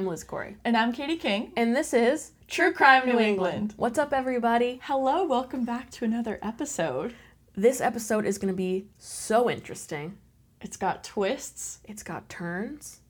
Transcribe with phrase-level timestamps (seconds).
[0.00, 0.56] I'm Liz Corey.
[0.64, 1.52] And I'm Katie King.
[1.58, 3.74] And this is True Crime New England.
[3.76, 4.80] What's up, everybody?
[4.84, 7.12] Hello, welcome back to another episode.
[7.54, 10.16] This episode is going to be so interesting.
[10.62, 13.00] It's got twists, It's got turns.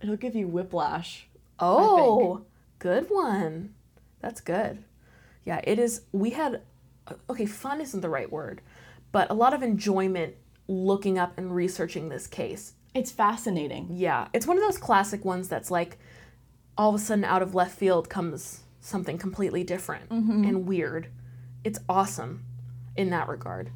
[0.00, 1.26] it'll give you whiplash.
[1.58, 2.42] Oh,
[2.78, 3.74] good one.
[4.20, 4.84] That's good.
[5.44, 6.02] Yeah, it is.
[6.12, 6.62] We had,
[7.28, 8.60] okay, fun isn't the right word,
[9.10, 10.34] but a lot of enjoyment
[10.68, 12.74] looking up and researching this case.
[12.94, 13.88] It's fascinating.
[13.90, 15.98] Yeah, it's one of those classic ones that's like
[16.76, 20.44] all of a sudden out of left field comes something completely different mm-hmm.
[20.44, 21.08] and weird.
[21.64, 22.44] It's awesome
[22.96, 23.70] in that regard.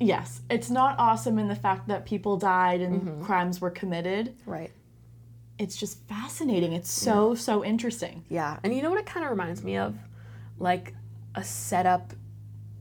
[0.00, 3.24] Yes, it's not awesome in the fact that people died and mm-hmm.
[3.24, 4.34] crimes were committed.
[4.46, 4.72] Right.
[5.58, 6.72] It's just fascinating.
[6.72, 8.24] It's so, so interesting.
[8.28, 8.58] Yeah.
[8.64, 9.96] And you know what it kind of reminds me of?
[10.58, 10.94] Like
[11.34, 12.14] a setup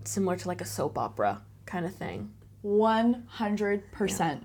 [0.04, 2.32] similar to like a soap opera kind of thing.
[2.66, 4.42] 100%.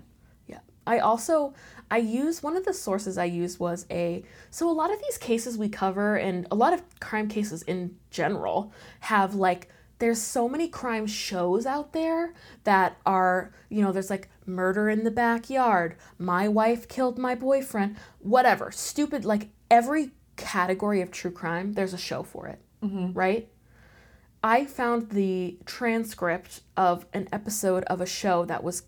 [0.47, 0.59] Yeah.
[0.85, 1.53] I also
[1.89, 5.17] I use one of the sources I used was a so a lot of these
[5.17, 8.71] cases we cover and a lot of crime cases in general
[9.01, 12.33] have like there's so many crime shows out there
[12.65, 17.97] that are, you know, there's like murder in the backyard, my wife killed my boyfriend,
[18.19, 18.71] whatever.
[18.71, 22.59] Stupid like every category of true crime, there's a show for it.
[22.83, 23.13] Mm-hmm.
[23.13, 23.49] Right?
[24.43, 28.83] I found the transcript of an episode of a show that was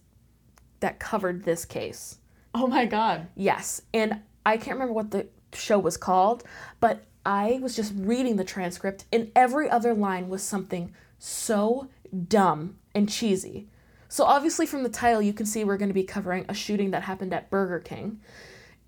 [0.80, 2.18] that covered this case.
[2.53, 3.28] Oh my God.
[3.36, 6.44] Yes, and I can't remember what the show was called,
[6.80, 11.89] but I was just reading the transcript and every other line was something so
[12.27, 13.67] dumb and cheesy.
[14.08, 16.92] So obviously from the title you can see we're going to be covering a shooting
[16.92, 18.20] that happened at Burger King.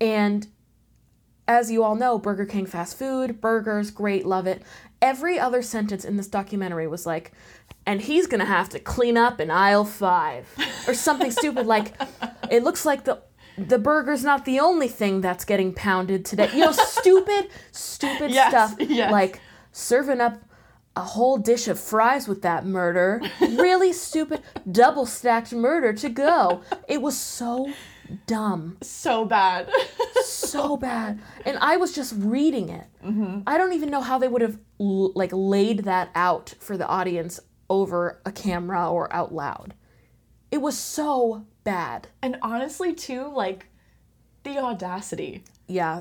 [0.00, 0.48] And
[1.46, 4.62] as you all know, Burger King fast food, burgers, great, love it.
[5.00, 7.32] Every other sentence in this documentary was like,
[7.86, 10.48] and he's gonna have to clean up in aisle five.
[10.88, 11.92] Or something stupid like,
[12.50, 13.22] it looks like the
[13.58, 16.50] the burger's not the only thing that's getting pounded today.
[16.52, 18.76] You know, stupid, stupid Yes, stuff.
[18.80, 19.10] yes.
[19.12, 19.40] Like
[19.72, 20.38] serving up
[20.96, 23.20] a whole dish of fries with that murder.
[23.40, 26.62] Really stupid, double stacked murder to go.
[26.88, 27.72] It was so
[28.26, 29.70] dumb So bad.
[30.22, 33.40] so bad and i was just reading it mm-hmm.
[33.46, 36.86] i don't even know how they would have l- like laid that out for the
[36.86, 37.40] audience
[37.70, 39.72] over a camera or out loud
[40.50, 43.66] it was so bad and honestly, too, like
[44.44, 45.44] the audacity.
[45.66, 46.00] yeah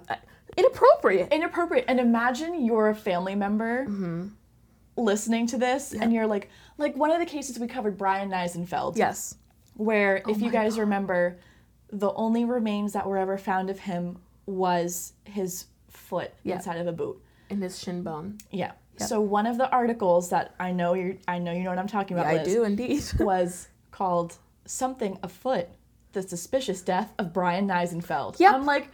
[0.57, 1.85] inappropriate inappropriate.
[1.87, 4.27] And imagine you're a family member mm-hmm.
[4.97, 8.97] listening to this, and you're like, like one of the cases we covered, Brian Neisenfeld,
[8.97, 9.35] yes
[9.75, 11.39] where oh if you guys remember,
[11.91, 16.55] the only remains that were ever found of him was his foot Yeah.
[16.55, 17.21] inside of a boot.
[17.49, 18.71] in his shin bone Yeah.
[18.97, 21.87] So one of the articles that I know you I know you know what I'm
[21.87, 22.27] talking about.
[22.27, 25.67] i Liz, do indeed was called something afoot
[26.13, 28.53] the suspicious death of brian neisenfeld Yep.
[28.53, 28.89] i'm like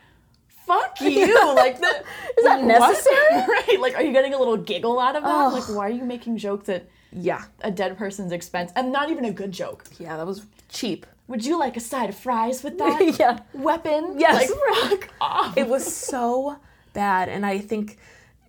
[0.66, 1.34] fuck you.
[1.56, 2.04] Like the,
[2.38, 3.16] Is that necessary?
[3.32, 3.78] right.
[3.80, 5.30] Like are you getting a little giggle out of that?
[5.30, 5.54] Ugh.
[5.54, 7.46] like why are you making jokes at yeah.
[7.62, 9.86] a dead person's expense and not even a good joke.
[9.98, 11.06] Yeah that was cheap.
[11.30, 13.40] Would you like a side of fries with that yeah.
[13.54, 14.16] weapon?
[14.20, 14.50] Yes.
[14.52, 15.58] like fuck off.
[15.58, 16.58] it was so
[16.94, 17.98] bad and i think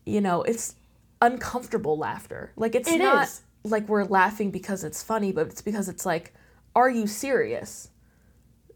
[0.04, 0.74] you know it's
[1.22, 2.52] uncomfortable laughter.
[2.56, 3.42] Like it's It not is.
[3.62, 6.34] like we're laughing because it's funny but it's because it's like
[6.78, 7.90] are you serious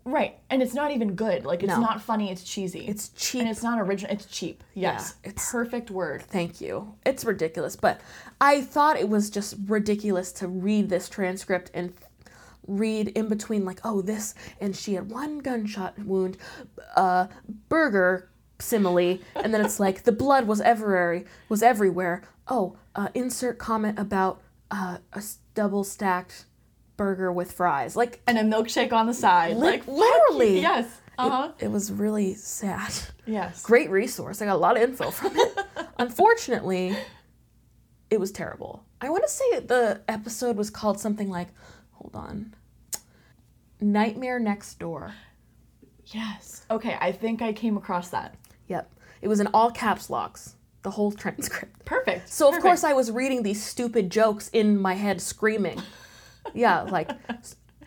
[0.05, 1.81] right and it's not even good like it's No.
[1.81, 5.51] not funny it's cheesy it's cheap and it's not original it's cheap yes Yeah, it's-
[5.53, 6.95] perfect word Thank you.
[7.07, 8.01] It's ridiculous, but
[8.41, 11.93] I thought it was just ridiculous to read this transcript and
[12.67, 16.37] read in between like, oh, this and she had one gunshot wound,
[16.97, 17.27] uh,
[17.69, 22.23] burger simile, and then it's like the blood was everywhere, was everywhere.
[22.49, 24.41] Oh, uh, insert comment about
[24.71, 25.23] uh, a
[25.55, 26.47] double stacked
[26.97, 27.97] burger with fries.
[27.97, 30.61] Like and a milkshake on the side Li- like literally.
[30.61, 30.87] yes
[31.19, 32.93] uh-huh it was really sad.
[33.27, 34.41] yes great resource.
[34.43, 35.59] I got a lot of info from it.
[35.99, 36.97] Unfortunately,
[38.11, 38.85] it was terrible.
[39.01, 41.49] I want to say the episode was called something like,
[41.93, 42.55] hold on,
[43.81, 45.15] Nightmare Next Door.
[46.07, 46.65] Yes.
[46.71, 48.35] Okay, I think I came across that.
[48.69, 48.91] Yep.
[49.23, 51.85] It was in all caps locks, the whole transcript.
[51.85, 52.29] Perfect.
[52.29, 55.81] So, of course, I was reading these stupid jokes in my head screaming.
[56.55, 57.11] Yeah, like,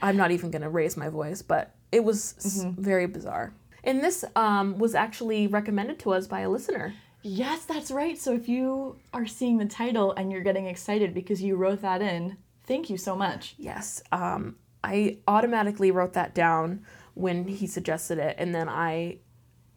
[0.01, 3.53] I'm not even to raise my voice, but it was s- very bizarre.
[3.83, 6.93] And this um, was actually recommended to us by a listener.
[7.21, 8.17] Yes, that's right.
[8.17, 12.01] So if you are seeing the title and you're getting excited because you wrote that
[12.01, 13.55] in, thank you so much.
[13.57, 14.03] Yes.
[14.11, 16.85] Um, I automatically wrote that down
[17.15, 19.19] when he suggested it, and then I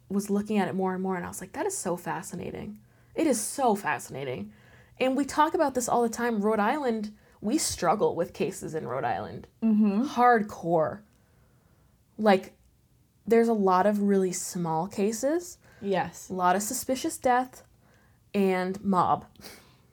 [0.09, 2.79] was looking at it more and more, and I was like, that is so fascinating.
[3.15, 4.51] It is so fascinating.
[4.99, 6.41] And we talk about this all the time.
[6.41, 9.47] Rhode Island, we struggle with cases in Rhode Island.
[9.63, 10.03] Mm-hmm.
[10.07, 10.99] Hardcore.
[12.17, 12.53] Like,
[13.25, 16.29] there's a lot of really small cases, Yes.
[16.29, 17.63] A lot of suspicious death
[18.33, 19.25] and mob.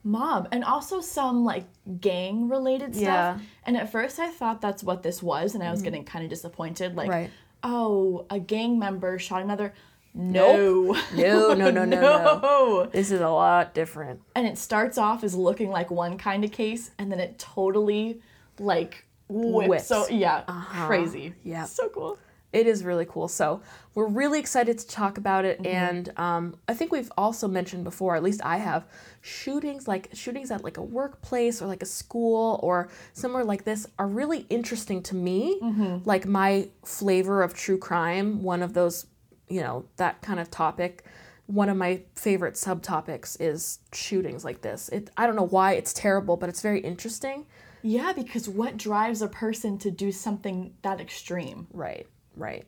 [0.03, 1.65] Mob and also some like
[1.99, 3.03] gang related stuff.
[3.05, 3.33] Yeah.
[3.33, 3.43] Mm-hmm.
[3.65, 6.29] And at first I thought that's what this was and I was getting kind of
[6.29, 7.29] disappointed like Right.
[7.63, 9.73] oh, a gang member shot another
[10.17, 10.97] no.
[11.15, 12.39] No, no, no, no, no.
[12.41, 12.89] no.
[12.91, 14.21] This is a lot different.
[14.35, 18.21] And it starts off as looking like one kind of case and then it totally
[18.59, 19.69] like whips.
[19.69, 19.87] Whips.
[19.87, 20.87] So yeah, uh-huh.
[20.87, 21.33] crazy.
[21.43, 21.65] Yeah.
[21.65, 22.17] So cool.
[22.53, 23.27] It is really cool.
[23.27, 23.61] So
[23.93, 25.61] we're really excited to talk about it.
[25.61, 25.75] Mm-hmm.
[25.75, 28.85] And um, I think we've also mentioned before, at least I have,
[29.21, 33.85] shootings like shootings at like a workplace or like a school or somewhere like this
[33.99, 35.59] are really interesting to me.
[35.61, 35.97] Mm-hmm.
[36.05, 39.05] Like my flavor of true crime, one of those,
[39.47, 41.05] you know, that kind of topic.
[41.45, 44.89] One of my favorite subtopics is shootings like this.
[44.89, 47.45] It I don't know why it's terrible, but it's very interesting.
[47.83, 51.67] Yeah, because what drives a person to do something that extreme?
[51.71, 52.65] Right, right.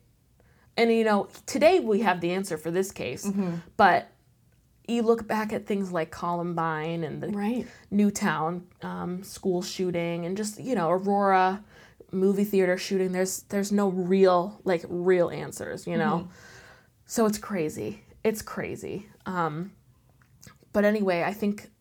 [0.78, 3.30] And you know, today we have the answer for this case,
[3.76, 4.10] but
[4.88, 7.68] you look back at things like Columbine and the Right.
[7.92, 11.64] Newtown um, school shooting, and just you know Aurora
[12.12, 13.12] movie theater shooting.
[13.12, 16.30] There's there's no real like real answers, you know.
[17.10, 18.04] So it's crazy.
[18.24, 19.08] It's crazy.
[19.26, 19.72] Um,
[20.74, 21.72] but anyway, I think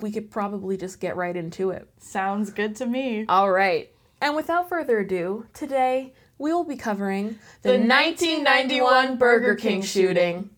[0.00, 1.88] we could probably just get right into it.
[2.00, 3.24] Sounds good to me.
[3.28, 3.90] All right.
[4.20, 10.50] And without further ado, today we will be covering the, The 1991 Burger King shooting.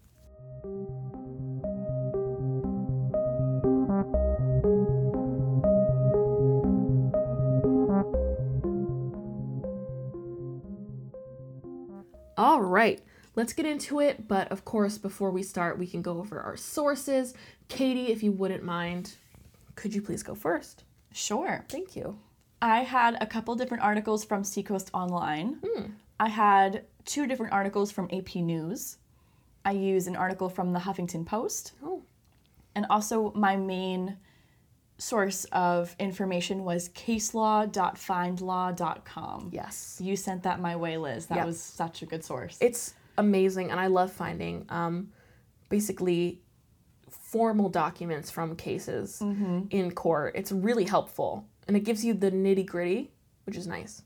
[12.39, 13.03] All right,
[13.37, 14.27] let's get into it.
[14.29, 17.35] But of course, before we start, we can go over our sources.
[17.69, 19.15] Katie, if you wouldn't mind,
[19.75, 20.85] could you please go first?
[21.13, 21.65] Sure.
[21.69, 22.19] Thank you.
[22.63, 25.59] I had a couple different articles from Seacoast Online.
[25.65, 25.83] Hmm.
[26.19, 28.97] I had two different articles from AP News.
[29.65, 31.73] I used an article from the Huffington Post.
[31.83, 32.03] Oh.
[32.75, 34.17] And also, my main
[34.99, 39.51] source of information was caselaw.findlaw.com.
[39.53, 39.99] Yes.
[40.03, 41.27] You sent that my way, Liz.
[41.27, 41.47] That Yep.
[41.47, 42.57] was such a good source.
[42.61, 45.09] it's amazing and i love finding um,
[45.69, 46.41] basically
[47.11, 49.21] formal documents from cases
[49.71, 50.35] in court.
[50.37, 53.11] It's really helpful and it gives you the nitty gritty
[53.45, 54.03] which is nice.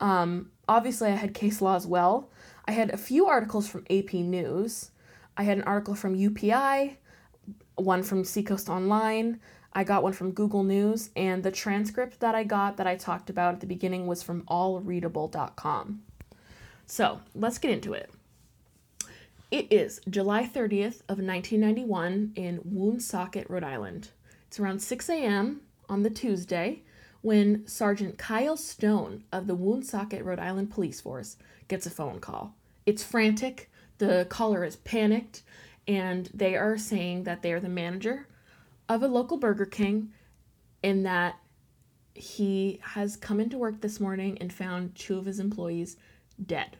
[0.00, 2.30] Um, obviously i had case law as well.
[2.66, 4.90] I had a few articles from ap news.
[5.36, 6.96] I had an article from upi
[7.76, 9.40] one from seacoast online.
[9.72, 13.30] I got one from google news and the transcript that i got that i talked
[13.30, 16.02] about at the beginning was from allreadable.com
[16.90, 18.10] so let's get into it.
[19.52, 24.08] It is July 30th of 1991 in Woonsocket, Rhode Island.
[24.48, 25.60] It's around 6 a.m.
[25.88, 26.82] on the Tuesday
[27.22, 31.36] when Sergeant Kyle Stone of the Woonsocket, Rhode Island Police Force
[31.68, 32.56] gets a phone call.
[32.86, 33.70] It's frantic.
[33.98, 35.42] The caller is panicked,
[35.86, 38.26] and they are saying that they are the manager
[38.88, 40.12] of a local Burger King
[40.82, 41.36] and that
[42.14, 45.96] he has come into work this morning and found two of his employees
[46.46, 46.76] dead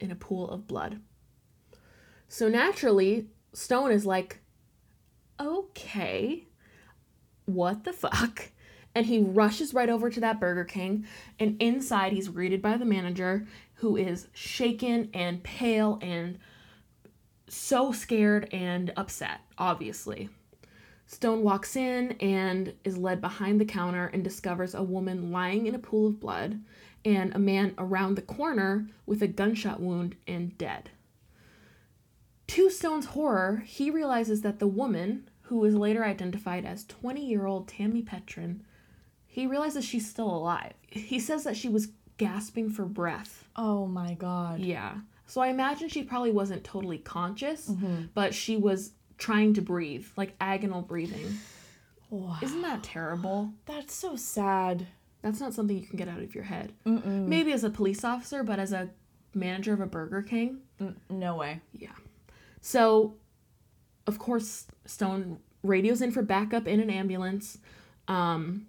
[0.00, 1.00] in a pool of blood.
[2.28, 4.40] So naturally, Stone is like,
[5.40, 6.46] okay,
[7.44, 8.50] what the fuck?
[8.94, 11.06] And he rushes right over to that Burger King,
[11.38, 16.38] and inside he's greeted by the manager who is shaken and pale and
[17.48, 20.28] so scared and upset, obviously.
[21.06, 25.74] Stone walks in and is led behind the counter and discovers a woman lying in
[25.74, 26.60] a pool of blood
[27.04, 30.90] and a man around the corner with a gunshot wound and dead.
[32.48, 37.46] To Stone's horror, he realizes that the woman, who is later identified as 20 year
[37.46, 38.60] old Tammy Petrin,
[39.26, 40.74] he realizes she's still alive.
[40.88, 43.48] He says that she was gasping for breath.
[43.56, 44.60] oh my god.
[44.60, 44.94] Yeah.
[45.26, 48.02] So I imagine she probably wasn't totally conscious, mm-hmm.
[48.12, 51.38] but she was trying to breathe, like agonal breathing.
[52.10, 52.36] Wow.
[52.42, 53.54] Isn't that terrible?
[53.64, 54.86] That's so sad.
[55.22, 56.72] That's not something you can get out of your head.
[56.84, 58.90] Maybe as a police officer, but as a
[59.34, 61.60] manager of a Burger King, N- no way.
[61.72, 61.92] yeah.
[62.60, 63.14] So,
[64.06, 67.58] of course, Stone radios in for backup in an ambulance.
[68.08, 68.66] Um,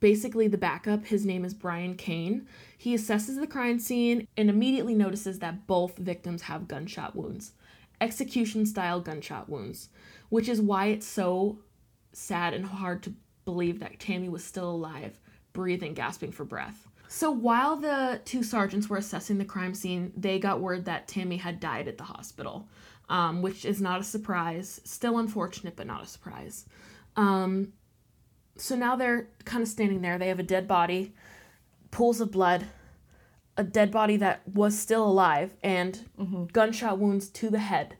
[0.00, 2.46] basically, the backup, his name is Brian Kane.
[2.76, 7.52] He assesses the crime scene and immediately notices that both victims have gunshot wounds,
[8.00, 9.88] execution style gunshot wounds,
[10.28, 11.58] which is why it's so
[12.12, 13.14] sad and hard to
[13.44, 15.18] believe that Tammy was still alive,
[15.58, 16.86] breathing, gasping for breath.
[17.08, 21.36] So while the two sergeants were assessing the crime scene, they got word that Tammy
[21.36, 22.68] had died at the hospital,
[23.08, 24.80] um, which is not a surprise.
[24.84, 26.66] Still unfortunate, but not a surprise.
[27.16, 27.72] Um,
[28.56, 30.16] so now they're kind of standing there.
[30.16, 31.12] They have a dead body,
[31.90, 32.66] pools of blood,
[33.56, 36.08] a dead body that was still alive and
[36.52, 37.96] gunshot wounds to the head.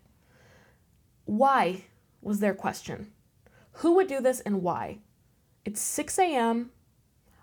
[1.24, 1.82] Why
[2.22, 3.10] was their question.
[3.72, 4.98] Who would do this and why?
[5.64, 6.70] It's 6 a.m.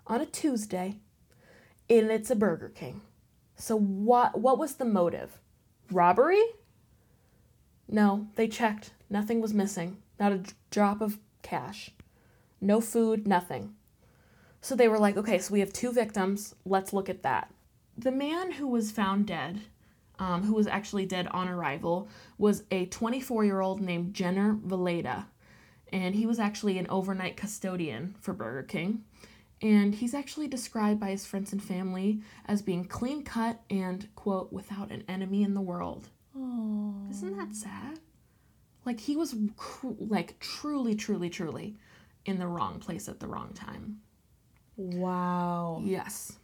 [0.06, 0.96] on a Tuesday
[1.88, 3.00] and it's a Burger King.
[3.56, 5.38] So what what was the motive?
[5.90, 6.42] Robbery?
[7.88, 8.92] No, they checked.
[9.08, 9.98] Nothing was missing.
[10.18, 11.90] Not a drop of cash.
[12.60, 13.74] No food, nothing.
[14.60, 16.54] So they were like, okay, so we have two victims.
[16.64, 17.52] Let's look at that.
[17.96, 19.60] The man who was found dead,
[20.18, 25.26] um, who was actually dead on arrival, was a 24 year old named Jenner Villeda.
[25.92, 29.04] And he was actually an overnight custodian for Burger King.
[29.62, 34.52] And he's actually described by his friends and family as being clean cut and, quote,
[34.52, 36.08] without an enemy in the world.
[36.36, 36.94] Oh.
[37.10, 37.98] Isn't that sad?
[38.84, 41.76] Like he was cru- like truly, truly, truly
[42.24, 44.00] in the wrong place at the wrong time.
[44.76, 45.80] Wow.
[45.84, 46.36] Yes.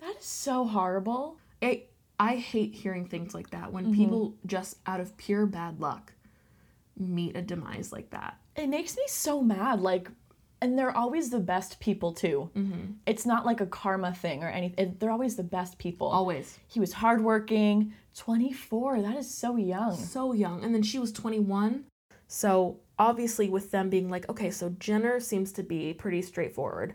[0.00, 1.36] That is so horrible.
[1.62, 1.84] I
[2.18, 3.94] I hate hearing things like that when mm-hmm.
[3.94, 6.12] people just out of pure bad luck
[6.98, 8.38] meet a demise like that.
[8.56, 9.80] It makes me so mad.
[9.80, 10.10] Like,
[10.60, 12.50] and they're always the best people too.
[12.56, 12.92] Mm-hmm.
[13.06, 14.96] It's not like a karma thing or anything.
[14.98, 16.08] They're always the best people.
[16.08, 17.92] Always He was hardworking.
[18.14, 19.02] 24.
[19.02, 19.96] That is so young.
[19.96, 21.84] so young, and then she was twenty one.
[22.26, 26.94] So obviously, with them being like, okay, so Jenner seems to be pretty straightforward.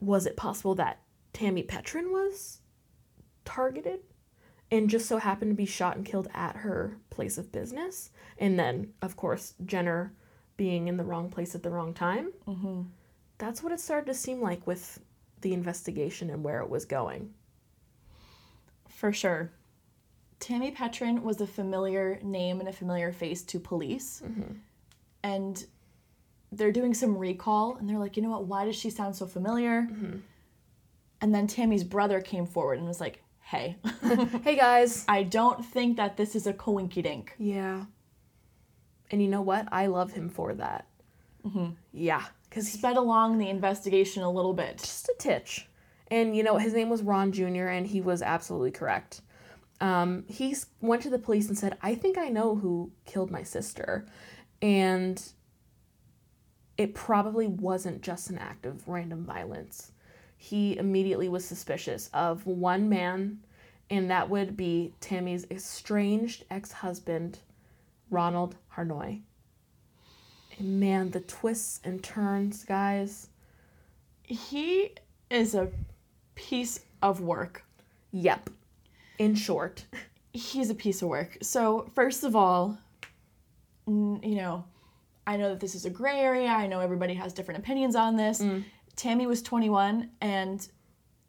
[0.00, 1.00] Was it possible that
[1.32, 2.58] Tammy Petrin was
[3.44, 4.00] targeted?
[4.70, 8.10] and just so happened to be shot and killed at her place of business.
[8.38, 10.14] And then, of course, Jenner
[10.56, 12.32] being in the wrong place at the wrong time.
[12.46, 12.82] Mm-hmm.
[13.38, 15.00] That's what it started to seem like with
[15.40, 17.30] the investigation and where it was going.
[18.88, 19.50] For sure.
[20.40, 24.22] Tammy Petrin was a familiar name and a familiar face to police.
[25.22, 25.64] And
[26.52, 28.46] they're doing some recall and they're like, you know what?
[28.46, 29.88] Why does she sound so familiar?
[31.20, 33.76] And then Tammy's brother came forward and was like, hey,
[34.44, 35.04] hey guys.
[35.08, 37.34] I don't think that this is a coinky dink.
[37.38, 37.84] Yeah.
[39.10, 39.68] And you know what?
[39.70, 40.86] I love him for that.
[41.46, 41.70] Mm-hmm.
[41.92, 44.78] Yeah, because he Sped along the investigation a little bit.
[44.78, 45.68] just a titch.
[46.08, 49.20] And you know, his name was Ron Jr., and he was absolutely correct.
[49.80, 53.42] Um, he went to the police and said, I think I know who killed my
[53.42, 54.06] sister.
[54.62, 55.22] And
[56.76, 59.92] it probably wasn't just an act of random violence.
[60.36, 63.40] He immediately was suspicious of one man,
[63.90, 67.38] and that would be Tammy's estranged ex husband,
[68.14, 69.20] Ronald Harnois.
[70.58, 73.28] And man, the twists and turns, guys.
[74.22, 74.92] He
[75.30, 75.68] is a
[76.34, 77.64] piece of work.
[78.12, 78.50] Yep.
[79.18, 79.84] In short.
[80.32, 81.38] he's a piece of work.
[81.42, 82.78] So, first of all,
[83.86, 84.64] you know,
[85.26, 86.48] I know that this is a gray area.
[86.48, 88.40] I know everybody has different opinions on this.
[88.40, 88.64] Mm.
[88.96, 90.68] Tammy was 21 and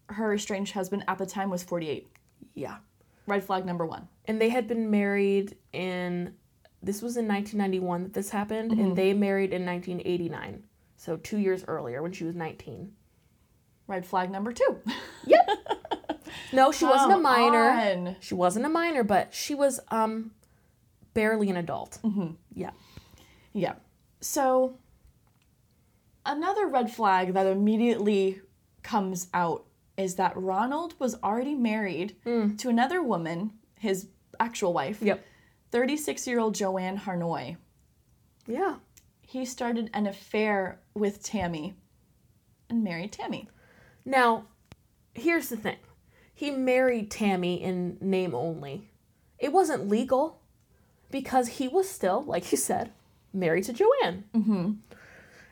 [0.09, 2.07] her estranged husband at the time was 48.
[2.53, 2.77] Yeah.
[3.27, 4.07] Red flag number one.
[4.25, 6.33] And they had been married in
[6.81, 8.93] this was in 1991 that this happened and mm-hmm.
[8.95, 10.63] they married in 1989.
[10.97, 12.91] So 2 years earlier when she was 19.
[13.87, 14.81] Red flag number two.
[15.25, 15.47] yep.
[16.51, 17.69] No, she wasn't a minor.
[17.69, 18.15] on.
[18.19, 20.31] She wasn't a minor, but she was um
[21.13, 21.99] barely an adult.
[22.03, 22.33] Mm-hmm.
[22.53, 22.71] Yeah.
[23.53, 23.75] Yeah.
[24.21, 24.77] So,
[26.25, 28.41] another red flag that immediately
[28.83, 29.65] comes out
[29.97, 32.57] is that Ronald was already married mm.
[32.57, 34.07] to another woman, his
[34.39, 35.25] actual wife, Yep.
[35.71, 37.57] 36 year old Joanne Harnois.
[38.47, 38.75] Yeah.
[39.21, 41.75] He started an affair with Tammy
[42.69, 43.49] and married Tammy.
[44.05, 44.45] Now,
[45.13, 45.77] here's the thing.
[46.33, 48.89] He married Tammy in name only.
[49.39, 50.41] It wasn't legal
[51.09, 52.91] because he was still, like you said,
[53.33, 54.25] married to Joanne.
[54.33, 54.71] Mm-hmm.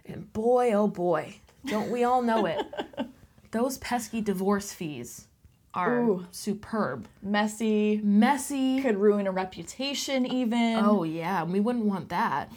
[0.06, 2.66] And boy, oh boy, don't we all know it?
[3.52, 5.28] Those pesky divorce fees
[5.74, 6.28] are Ooh.
[6.32, 7.08] superb.
[7.22, 8.82] Messy, Messy.
[8.82, 10.78] could ruin a reputation even.
[10.78, 12.52] Oh yeah, we wouldn't want that.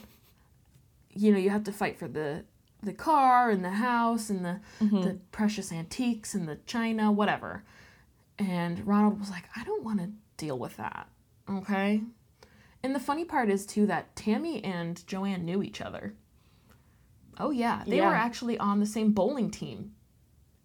[1.14, 2.44] You know, you have to fight for the
[2.82, 5.02] the car and the house and the mm-hmm.
[5.02, 7.64] the precious antiques and the china, whatever.
[8.38, 11.08] And Ronald was like, I don't want to deal with that.
[11.48, 12.02] Okay?
[12.82, 16.14] And the funny part is too that Tammy and Joanne knew each other.
[17.38, 18.08] Oh yeah, they Yeah.
[18.08, 19.92] were actually on the same bowling team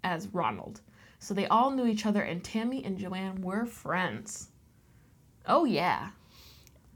[0.03, 0.81] as Ronald.
[1.23, 4.49] So they all knew each other and Tammy and Joanne were friends.
[5.47, 6.09] Oh yeah.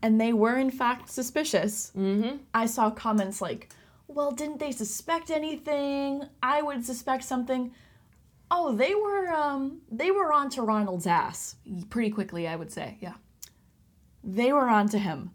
[0.02, 1.92] And they were, in fact, suspicious.
[1.96, 2.40] Mhm.
[2.54, 3.70] I saw comments like,
[4.08, 6.24] well, didn't they suspect anything?
[6.44, 7.72] I would suspect something.
[8.52, 11.56] Oh, they were um they were onto Ronald's ass.
[11.90, 13.16] pretty quickly i would say yeah
[14.24, 15.32] They were onto him.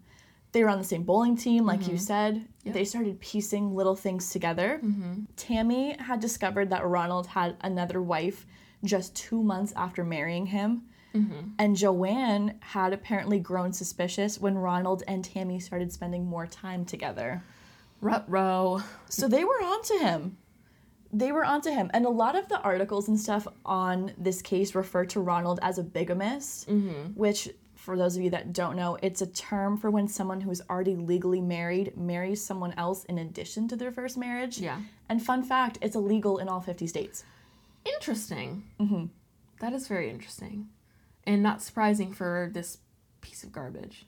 [0.53, 2.45] They were on the same bowling team, like you said.
[2.65, 2.73] Yep.
[2.73, 4.81] They started piecing little things together.
[5.37, 8.45] Tammy had discovered that Ronald had another wife
[8.83, 10.83] just two months after marrying him.
[11.15, 11.49] Mm-hmm.
[11.59, 17.43] And Joanne had apparently grown suspicious when Ronald and Tammy started spending more time together.
[17.99, 18.81] Rut row.
[19.09, 20.37] So they were onto him.
[21.13, 21.91] They were onto him.
[21.93, 25.77] And a lot of the articles and stuff on this case refer to Ronald as
[25.77, 26.69] a bigamist,
[27.15, 30.61] which, for those of you that don't know, it's a term for when someone who's
[30.69, 34.59] already legally married marries someone else in addition to their first marriage.
[34.59, 34.79] Yeah.
[35.09, 37.25] And fun fact, it's illegal in all 50 states.
[37.85, 38.63] Interesting.
[38.79, 39.73] Mm-hmm.
[39.73, 40.67] is very interesting.
[41.25, 42.79] And not surprising for this
[43.21, 44.05] piece of garbage.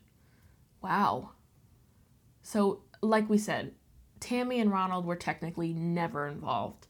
[0.82, 1.30] Wow.
[2.42, 3.72] So, like we said,
[4.20, 6.86] Tammy and Ronald were technically never involved.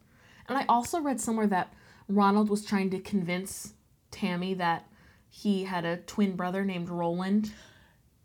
[0.48, 1.72] And I also read somewhere that
[2.08, 3.74] Ronald was trying to convince
[4.10, 4.86] Tammy that
[5.28, 7.52] he had a twin brother named Roland.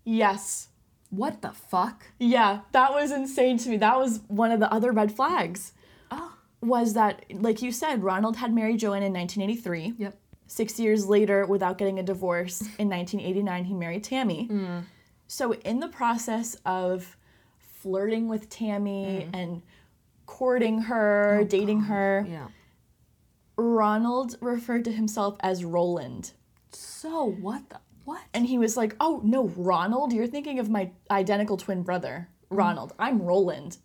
[0.04, 0.70] Yes.
[1.10, 2.06] What the fuck?
[2.20, 3.78] Yeah, that was insane to me.
[3.78, 5.74] That was one of the other red flags.
[6.62, 6.68] Oh.
[6.68, 9.94] Was that, like you said, Ronald had married Joanne in 1983.
[9.98, 10.18] Yep.
[10.48, 14.48] Six years later, without getting a divorce, in 1989, he married Tammy.
[14.52, 14.84] Mm.
[15.28, 17.16] So, in the process of
[17.60, 19.36] flirting with Tammy mm-hmm.
[19.36, 19.62] and
[20.26, 22.48] courting her, oh, dating her, Yeah.
[23.58, 26.32] Ronald referred to himself as Roland.
[26.72, 28.22] So, what the what?
[28.34, 30.14] And he was like, Oh, no, Ronald?
[30.14, 32.56] You're thinking of my identical twin brother, mm-hmm.
[32.56, 32.94] Ronald.
[32.98, 33.78] I'm Roland.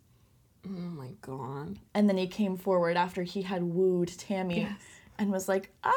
[0.65, 1.79] Oh my god.
[1.93, 4.81] And then he came forward after he had wooed Tammy Yes.
[5.19, 5.93] and was like, ah,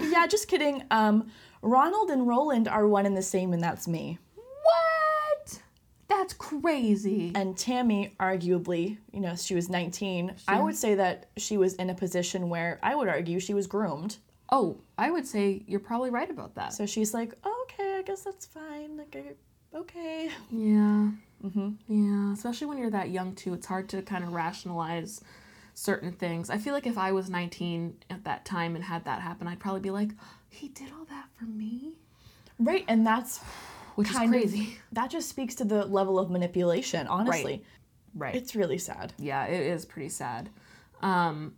[0.00, 0.82] yeah, just kidding.
[0.90, 1.28] Um,
[1.62, 4.18] Ronald and Roland are one and the same, and that's me.
[4.34, 5.60] What?
[6.08, 7.32] That's crazy.
[7.34, 10.34] And Tammy, arguably, you know, she was 19.
[10.48, 13.66] I would say that she was in a position where I would argue she was
[13.66, 14.16] groomed.
[14.50, 16.72] Oh, I would say you're probably right about that.
[16.72, 18.96] So she's like, okay, I guess that's fine.
[18.96, 19.36] Like,
[19.74, 20.30] okay.
[20.50, 21.08] Yeah.
[21.44, 21.70] Mm-hmm.
[21.88, 22.32] Yeah.
[22.32, 25.20] Especially when you're that young too, it's hard to kind of rationalize
[25.74, 26.48] certain things.
[26.50, 29.60] I feel like if I was 19 at that time and had that happen, I'd
[29.60, 30.10] probably be like,
[30.48, 31.92] he did all that for me,
[32.58, 33.38] Right, and that's
[33.96, 34.78] which kind is of crazy.
[34.92, 37.06] that just speaks to the level of manipulation.
[37.06, 37.62] Honestly,
[38.14, 38.34] Right.
[38.34, 39.12] it's really sad.
[39.18, 40.48] yeah, it is pretty sad.
[41.02, 41.54] Um,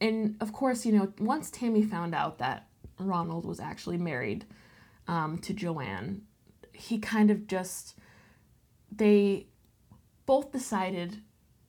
[0.00, 2.66] and of course, you know, once Tammy found out that
[2.98, 4.44] Ronald was actually married
[5.06, 6.22] um, to Joanne,
[6.72, 7.96] he kind of just,
[8.96, 9.46] they
[10.26, 11.18] both decided,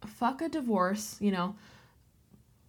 [0.05, 1.55] fuck a divorce, you know,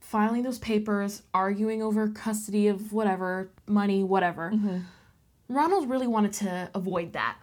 [0.00, 4.50] filing those papers, arguing over custody of whatever, money, whatever.
[4.54, 4.78] Mm-hmm.
[5.48, 7.38] Ronald really wanted to avoid that,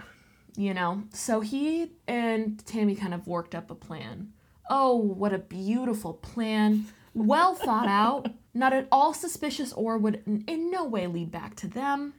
[0.55, 1.03] you know?
[1.13, 4.31] So he and Tammy kind of worked up a plan.
[4.69, 6.85] Oh, what a beautiful plan.
[7.13, 11.55] Well thought out, not at all suspicious or would in- in no way lead back
[11.57, 12.13] to them.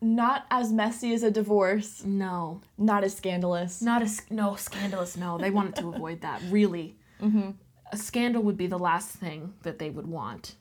[0.00, 2.04] Not as messy as a divorce.
[2.04, 3.82] No, Not as scandalous.
[3.82, 5.16] not a sc- no scandalous.
[5.16, 6.40] No, they wanted to avoid that.
[6.48, 6.96] Really,
[7.92, 10.54] a scandal would be the last thing that they would want.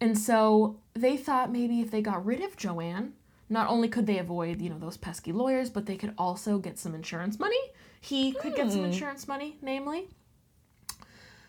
[0.00, 3.12] And so they thought maybe if they got rid of Joanne,
[3.48, 6.78] not only could they avoid you know those pesky lawyers, but they could also get
[6.80, 7.60] some insurance money.
[8.00, 10.08] He could get some insurance money, namely.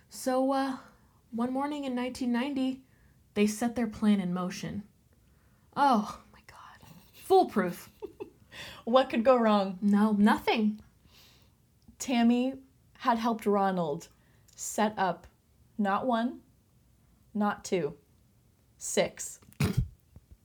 [0.09, 0.77] So uh,
[1.31, 2.83] one morning in 1990,
[3.33, 4.83] they set their plan in motion.
[5.75, 6.19] Oh
[7.23, 7.89] foolproof.
[8.85, 9.79] What could go wrong?
[9.81, 10.79] No, nothing.
[11.97, 12.53] Tammy
[12.99, 14.09] had helped Ronald
[14.55, 15.25] set up
[15.77, 16.39] not one,
[17.33, 17.95] not two,
[18.77, 19.39] six.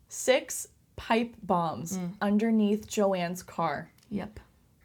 [0.08, 2.14] Six pipe bombs mm.
[2.20, 3.90] underneath Joanne's car.
[4.10, 4.40] Yep.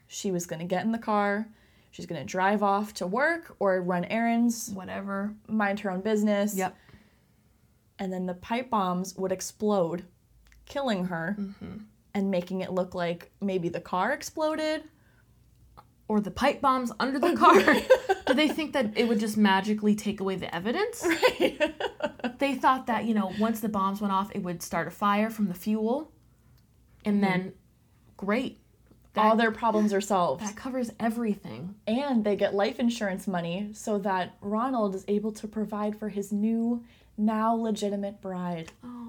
[0.08, 1.48] She was going to get in the car.
[1.92, 5.34] She's going to drive off to work or run errands, Whatever.
[5.48, 6.56] mind her own business.
[6.56, 6.76] Yep.
[8.00, 10.04] And then the pipe bombs would explode,
[10.65, 11.78] killing her mm-hmm.
[12.13, 14.84] and making it look like maybe the car exploded.
[16.10, 17.56] Or the pipe bombs under the car.
[18.28, 21.06] Do they think that it would just magically take away the evidence?
[21.39, 21.73] Right.
[22.39, 25.30] they thought that, you know, once the bombs went off, it would start a fire
[25.30, 26.12] from the fuel.
[27.06, 27.32] And mm-hmm.
[27.32, 27.54] then,
[28.17, 28.60] great.
[29.13, 30.41] That, All their problems are solved.
[30.41, 31.76] that covers everything.
[31.86, 36.32] and they get life insurance money so that Ronald is able to provide for his
[36.32, 36.84] new,
[37.15, 38.71] now legitimate bride.
[38.84, 39.03] Oh,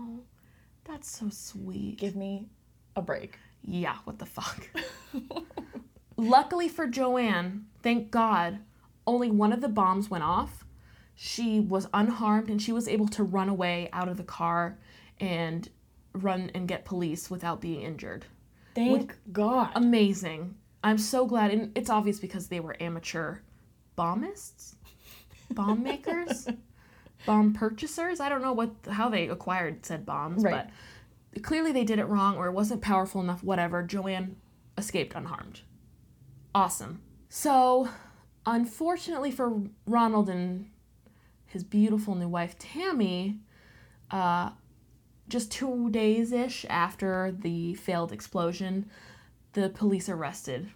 [0.84, 1.98] that's so sweet.
[1.98, 2.48] Give me
[2.96, 3.38] a break.
[3.62, 4.68] Yeah, what the fuck?
[6.16, 8.58] Luckily for Joanne, thank God,
[9.06, 10.64] only one of the bombs went off.
[11.14, 14.78] She was unharmed and she was able to run away out of the car
[15.20, 15.68] and
[16.12, 18.24] run and get police without being injured.
[18.74, 19.70] Thank God.
[19.74, 20.56] Amazing.
[20.82, 21.52] I'm so glad.
[21.52, 23.38] And it's obvious because they were amateur
[23.96, 24.76] bombists,
[25.50, 26.48] bomb makers,
[27.26, 28.20] bomb purchasers.
[28.20, 30.68] I don't know what how they acquired said bombs, Right.
[31.34, 33.42] but clearly they did it wrong or it wasn't powerful enough.
[33.42, 33.82] Whatever.
[33.82, 34.36] Joanne
[34.78, 35.60] escaped unharmed.
[36.54, 37.00] Awesome.
[37.28, 37.88] So,
[38.46, 40.70] unfortunately for Ronald and
[41.46, 43.40] his beautiful new wife Tammy,
[44.10, 44.50] Uh,
[45.28, 48.88] just two days ish after the failed explosion,
[49.54, 50.70] the police arrested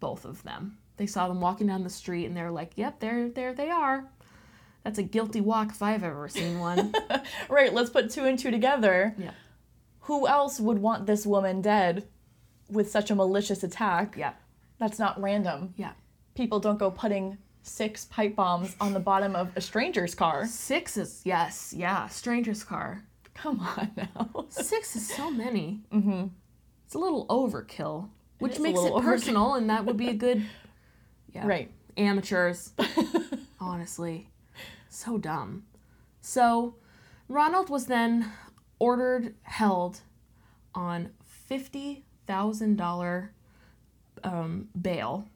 [0.00, 0.78] both of them.
[0.96, 4.08] They saw them walking down the street and they're like, yep, there, there they are.
[4.84, 6.94] That's a guilty walk if I've ever seen one.
[7.48, 9.14] Right, let's put two and two together.
[9.18, 9.32] yeah.
[10.02, 12.08] Who else would want this woman dead
[12.70, 14.16] with such a malicious attack?
[14.16, 14.32] Yeah.
[14.78, 15.74] That's not random.
[15.76, 15.92] Yeah.
[16.34, 20.46] People don't go putting six pipe bombs on the bottom of a stranger's car.
[20.46, 23.04] Six is, yes, yeah, stranger's car.
[23.34, 24.46] Come on now.
[24.48, 25.80] Six is so many.
[25.92, 26.28] Mm-hmm.
[26.86, 29.04] It's a little overkill, which makes it overkill.
[29.04, 30.42] personal, and that would be a good.
[31.32, 31.46] Yeah.
[31.46, 31.70] Right.
[31.96, 32.72] Amateurs.
[33.60, 34.29] Honestly.
[34.90, 35.64] So dumb.
[36.20, 36.74] So,
[37.28, 38.30] Ronald was then
[38.78, 40.00] ordered held
[40.74, 41.10] on
[41.50, 43.28] $50,000
[44.22, 45.28] um, bail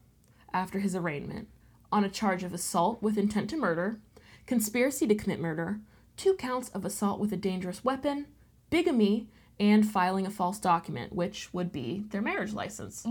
[0.53, 1.49] after his arraignment
[1.91, 3.99] on a charge of assault with intent to murder,
[4.47, 5.81] conspiracy to commit murder,
[6.17, 8.27] two counts of assault with a dangerous weapon,
[8.71, 9.29] bigamy,
[9.61, 13.05] and filing a false document, which would be their marriage license.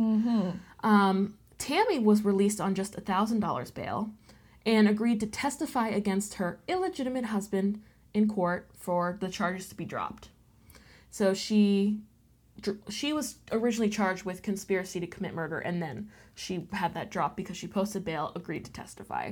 [0.84, 4.12] Um, Tammy was released on just $1,000 bail
[4.66, 7.82] and agreed to testify against her illegitimate husband
[8.14, 10.30] in court for the charges to be dropped.
[11.10, 12.00] So she
[12.90, 17.36] she was originally charged with conspiracy to commit murder and then she had that dropped
[17.36, 19.32] because she posted bail, agreed to testify.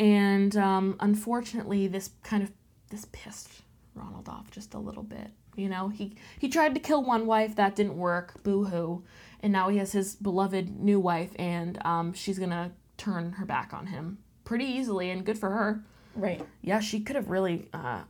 [0.00, 2.50] And um, unfortunately this kind of
[2.90, 3.62] this pissed
[3.94, 5.28] Ronald off just a little bit.
[5.56, 9.04] You know, he he tried to kill one wife, that didn't work, boo hoo.
[9.40, 13.72] And now he has his beloved new wife, and um, she's gonna turn her back
[13.74, 15.82] on him pretty easily, and good for her.
[16.14, 16.44] Right.
[16.62, 17.68] Yeah, she could have really.
[17.72, 18.02] Uh,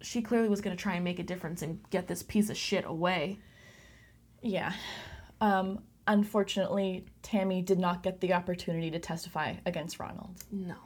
[0.00, 2.84] she clearly was gonna try and make a difference and get this piece of shit
[2.84, 3.38] away.
[4.42, 4.72] Yeah.
[5.40, 10.36] Um, unfortunately, Tammy did not get the opportunity to testify against Ronald.
[10.50, 10.76] No,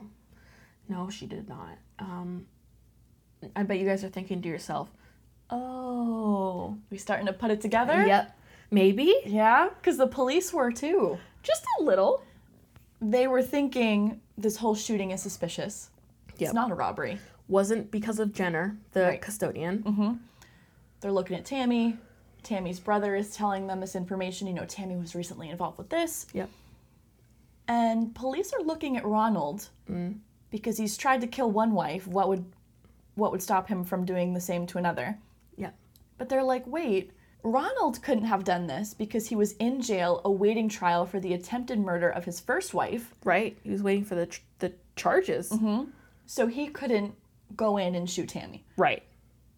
[0.89, 1.77] no, she did not.
[1.99, 2.45] Um,
[3.55, 4.91] I bet you guys are thinking to yourself,
[5.49, 8.05] "Oh, We starting to put it together?
[8.05, 8.35] yep,
[8.71, 11.17] maybe Yeah, because the police were too.
[11.41, 12.23] just a little."
[13.03, 15.89] They were thinking this whole shooting is suspicious.
[16.37, 16.47] Yep.
[16.47, 17.19] It's not a robbery.
[17.49, 19.21] Wasn't because of Jenner, the Right.
[19.21, 19.83] custodian.
[19.83, 20.13] Mm-hmm.
[21.01, 21.97] They're looking at Tammy.
[22.43, 24.47] Tammy's brother is telling them this information.
[24.47, 26.27] You know, Tammy was recently involved with this.
[26.33, 26.49] Yep.
[27.67, 30.15] And police are looking at Ronald mm.
[30.49, 32.07] because he's tried to kill one wife.
[32.07, 32.45] What would
[33.15, 35.17] what would stop him from doing the same to another?
[35.57, 35.75] Yep.
[36.17, 37.11] But they're like, wait,
[37.43, 41.79] Ronald couldn't have done this because he was in jail awaiting trial for the attempted
[41.79, 43.13] murder of his first wife.
[43.23, 43.57] Right.
[43.63, 45.49] He was waiting for the ch- the charges.
[45.49, 45.89] Mm-hmm.
[46.25, 47.15] So he couldn't
[47.55, 48.63] go in and shoot Tammy.
[48.77, 49.03] Right.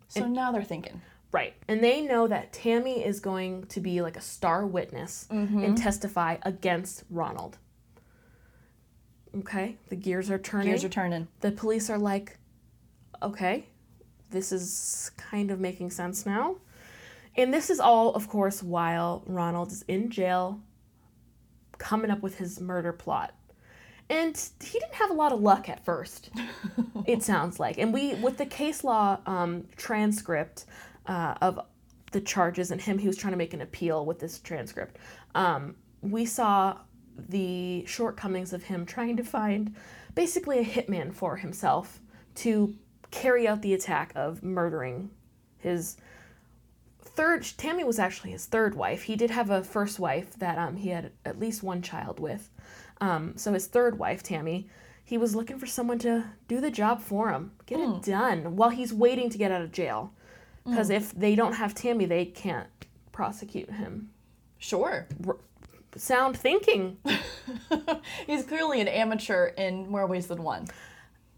[0.08, 1.02] So now they're thinking,
[1.36, 1.54] Right.
[1.68, 5.64] And they know that Tammy is going to be like a star witness mm-hmm.
[5.64, 7.58] and testify against Ronald.
[9.40, 9.76] Okay.
[9.90, 10.70] The gears are turning.
[10.70, 11.28] gears are turning.
[11.42, 12.38] the police are like,
[13.22, 13.68] okay,
[14.32, 16.56] this is kind of making sense now.
[17.36, 20.62] And this is all, of course, while Ronald is in jail
[21.78, 23.34] coming up with his murder plot.
[24.10, 26.30] And he didn't have a lot of luck at first,
[27.06, 27.78] it sounds like.
[27.78, 30.66] And we, with the case law um, transcript
[31.08, 31.60] uh, of
[32.12, 34.98] the charges and him, he was trying to make an appeal with this transcript.
[35.34, 36.78] Um, we saw
[37.18, 39.76] the shortcomings of him trying to find
[40.14, 42.00] basically a hitman for himself
[42.36, 42.76] to
[43.10, 45.10] carry out the attack of murdering
[45.58, 45.98] his
[47.16, 49.04] third Tammy was actually his third wife.
[49.04, 52.50] He did have a first wife that um, he had at least one child with.
[53.02, 54.68] Um, so his third wife, Tammy,
[55.04, 58.70] he was looking for someone to do the job for him, get it done while
[58.70, 60.14] he's waiting to get out of jail.
[60.66, 62.68] Because if they don't have Tammy, they can't
[63.12, 64.10] prosecute him.
[64.58, 65.08] Sure.
[65.96, 66.98] Sound thinking.
[68.28, 70.68] He's clearly an amateur in more ways than one.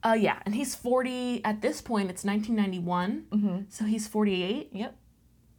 [0.03, 2.09] Uh, yeah, and he's 40 at this point.
[2.09, 4.69] It's 1991, so he's 48.
[4.71, 4.95] Yep.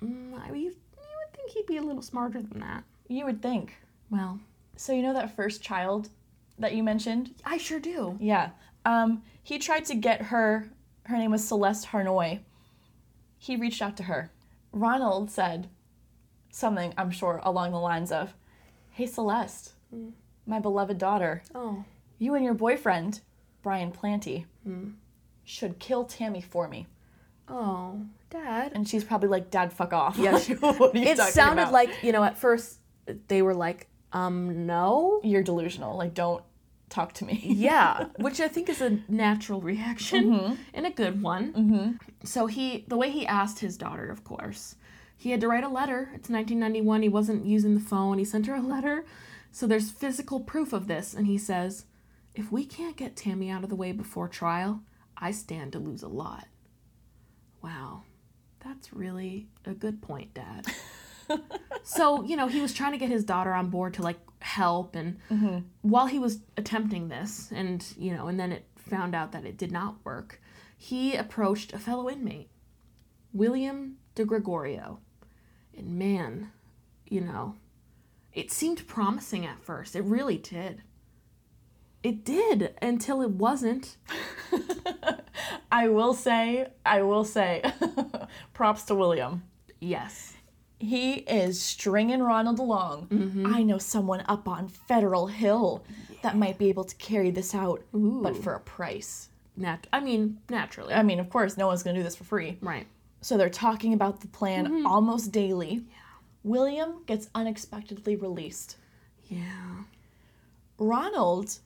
[0.02, 2.84] Mm, I, mean, you would think he'd be a little smarter than that.
[3.08, 3.74] You would think.
[4.11, 4.38] Well,
[4.76, 6.08] So you know that first child
[6.58, 7.34] that you mentioned?
[7.44, 8.16] I sure do.
[8.20, 8.50] Yeah.
[8.84, 10.68] Um, he tried to get her.
[11.04, 12.40] Her name was Celeste Harnois.
[13.38, 14.30] He reached out to her.
[14.72, 15.68] Ronald said
[16.50, 18.34] something, I'm sure, along the lines of,
[18.90, 19.72] "Hey Celeste,
[20.46, 21.84] my beloved daughter, Oh,
[22.18, 23.20] you and your boyfriend,
[23.62, 24.46] Brian Planty,
[25.44, 26.87] should kill Tammy for me."
[27.48, 28.72] oh, Dad.
[28.74, 31.72] And she's probably like, "Dad, fuck off." Yeah, she- what are you It sounded about?
[31.72, 32.78] like you know at first
[33.28, 35.20] they were like, um, no.
[35.24, 35.96] you're delusional.
[35.96, 36.42] Like, don't
[36.90, 37.40] talk to me.
[37.56, 40.54] Yeah, which I think is a natural reaction Mm-hmm.
[40.74, 41.98] and a good one.
[42.24, 44.76] So he, the way he asked his daughter, of course,
[45.16, 46.10] he had to write a letter.
[46.14, 47.02] It's 1991.
[47.02, 48.18] He wasn't using the phone.
[48.18, 49.04] He sent her a letter.
[49.52, 51.86] So there's physical proof of this, and he says,
[52.34, 54.82] "If we can't get Tammy out of the way before trial,
[55.16, 56.46] I stand to lose a lot."
[57.62, 58.02] Wow.
[58.64, 60.66] That's really a good point, Dad.
[61.83, 64.97] so, you know, he was trying to get his daughter on board to like help.
[64.97, 65.59] And mm-hmm.
[65.83, 69.57] while he was attempting this, and, you know, and then it found out that it
[69.57, 70.40] did not work,
[70.77, 72.51] he approached a fellow inmate,
[73.33, 75.01] William de Gregorio.
[75.77, 76.51] And man,
[77.07, 77.57] you know,
[78.33, 79.97] it seemed promising at first.
[79.97, 80.83] It really did.
[82.02, 83.96] It did until it wasn't.
[85.72, 87.62] I will say, I will say,
[88.54, 89.42] props to William.
[89.80, 90.34] Yes.
[90.78, 93.08] He is stringing Ronald along.
[93.08, 93.46] Mm-hmm.
[93.52, 95.84] I know someone up on Federal Hill
[96.22, 99.28] that might be able to carry this out, but for a price.
[99.56, 100.94] Nat- I mean, naturally.
[100.94, 102.58] I mean, of course, no one's going to do this for free.
[102.61, 102.87] right.
[103.20, 104.87] So they're talking about the plan mm-hmm.
[104.87, 105.82] almost daily.
[105.88, 105.96] Yeah.
[106.44, 108.76] William gets unexpectedly released.
[109.26, 109.82] Yeah.
[110.78, 111.58] Ronald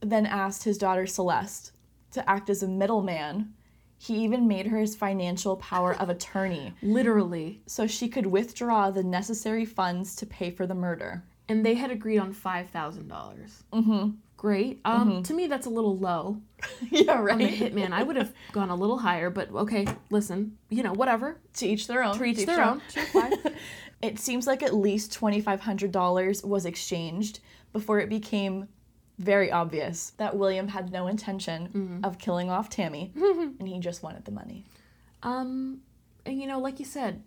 [0.00, 1.72] then asked his daughter Celeste
[2.12, 3.52] to act as a middleman.
[3.98, 7.60] He even made her his financial power of attorney Literally.
[7.66, 11.22] so she could withdraw the necessary funds to pay for the murder.
[11.48, 13.08] And they had agreed on $5,000.
[13.72, 14.10] Mm-hmm.
[14.36, 14.80] Great.
[14.86, 16.40] Um, To me, that's a little low.
[16.90, 17.52] yeah, I'm a right.
[17.52, 17.92] hitman.
[17.92, 21.38] I would have gone a little higher, but okay, listen, you know, whatever.
[21.54, 22.16] to each their own.
[22.16, 22.80] To each their own.
[22.88, 23.28] Sure.
[24.02, 27.40] It seems like at least $2,500 was exchanged
[27.74, 28.66] before it became
[29.20, 34.24] very obvious that William had no intention of killing off Tammy and he just wanted
[34.24, 34.64] the money.
[35.22, 35.80] Um,
[36.24, 37.22] and you know, like you said,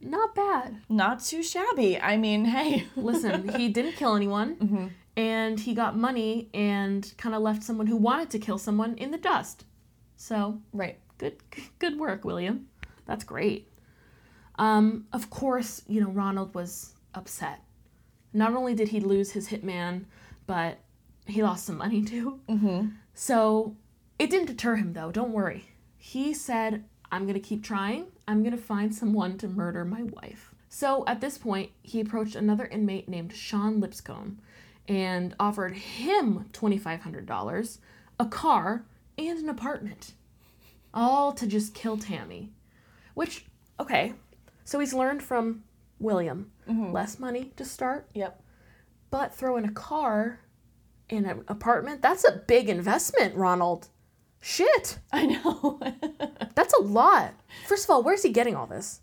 [0.00, 0.78] not bad.
[0.88, 1.98] Not too shabby.
[2.00, 2.86] I mean, hey.
[2.96, 7.96] Listen, he didn't kill anyone, and he got money and kind of left someone who
[7.96, 9.64] wanted to kill someone in the dust.
[10.16, 10.98] So right.
[11.18, 11.36] good,
[11.78, 12.68] good work, William.
[13.06, 13.68] That's great.
[14.58, 17.60] Um, of course, you know Ronald was upset.
[18.32, 20.04] Not only did he lose his hitman,
[20.46, 20.78] but
[21.26, 22.40] he lost some money too.
[22.48, 22.88] Mm-hmm.
[23.14, 23.76] So
[24.18, 25.10] it didn't deter him though.
[25.10, 25.68] Don't worry.
[25.96, 28.06] He said, "I'm gonna keep trying.
[28.28, 32.66] I'm gonna find someone to murder my wife." So at this point, he approached another
[32.66, 34.38] inmate named Sean Lipscomb,
[34.88, 37.78] and offered him twenty five hundred dollars,
[38.20, 38.84] a car,
[39.18, 40.12] and an apartment,
[40.92, 42.52] all to just kill Tammy.
[43.14, 43.46] Which,
[43.80, 44.12] okay,
[44.64, 45.64] so he's learned from
[45.98, 48.42] William less money to start, Yep.
[49.10, 50.40] but throw in a car
[51.10, 53.88] and an apartment, that's a big investment, Ronald.
[54.40, 55.80] Shit, I know.
[56.54, 57.34] that's a lot.
[57.66, 59.00] First of all, where's he getting all this?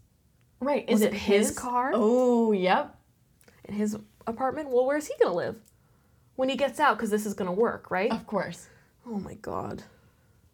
[0.64, 0.86] right.
[0.88, 1.92] Is it his car?
[1.94, 2.98] Oh, yep.
[3.66, 4.70] In his apartment?
[4.70, 5.58] Well, where's he gonna live?
[6.36, 8.12] When he gets out, because this is gonna work, right?
[8.12, 8.70] Of course.
[9.06, 9.84] Oh my god.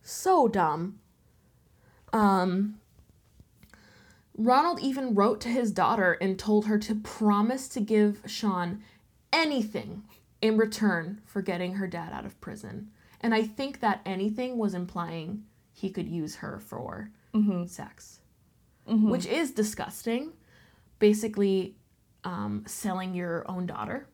[0.01, 0.99] So dumb.
[2.11, 2.79] Um
[4.35, 8.81] Ronald even wrote to his daughter and told her to promise to give Sean
[9.33, 10.03] anything
[10.41, 12.91] in return for getting her dad out of prison.
[13.21, 17.65] And I think that anything was implying he could use her for mm-hmm.
[17.65, 18.19] sex,
[18.87, 19.09] mm-hmm.
[19.09, 20.33] which is disgusting.
[20.99, 21.75] Basically,
[22.25, 24.07] um, selling your own daughter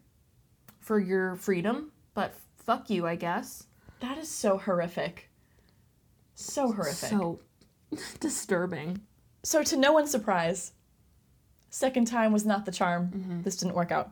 [0.79, 3.65] for your freedom, but fuck you, I guess.
[3.99, 5.31] That is so horrific.
[6.35, 7.09] So horrific.
[7.09, 7.39] So,
[8.19, 9.01] disturbing.
[9.43, 10.73] So to no one's surprise,
[11.71, 13.07] second time was not the charm.
[13.07, 13.41] Mm-hmm.
[13.41, 14.11] This didn't work out.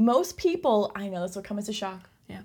[0.00, 2.08] Most people, I know this will come as a shock.
[2.26, 2.40] Yeah.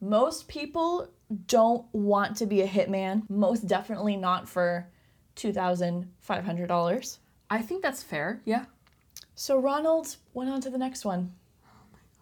[0.00, 1.08] Most people
[1.48, 3.28] don't want to be a hitman.
[3.28, 4.86] Most definitely not for
[5.34, 7.18] $2,500.
[7.50, 8.40] I think that's fair.
[8.44, 8.66] Yeah.
[9.34, 11.32] So Ronald went on to the next one.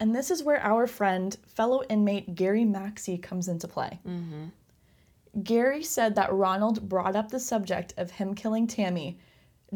[0.01, 4.01] And this is where our friend, fellow inmate Gary Maxey comes into play.
[4.09, 5.43] Mm-hmm.
[5.43, 9.19] Gary said that Ronald brought up the subject of him killing Tammy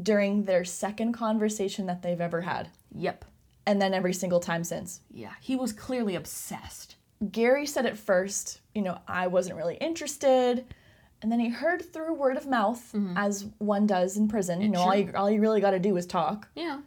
[0.01, 3.27] during their second conversation that they've ever had, Yep.
[3.66, 5.01] And then every single time since.
[5.12, 5.33] Yeah.
[5.40, 6.96] He was clearly obsessed.
[7.31, 10.64] Gary said at first, you know, I wasn't really interested.
[11.22, 14.61] And then he heard through word of mouth, as one does in prison.
[14.61, 16.48] You know, all you, all you really got to do is talk.
[16.57, 16.81] Yeah.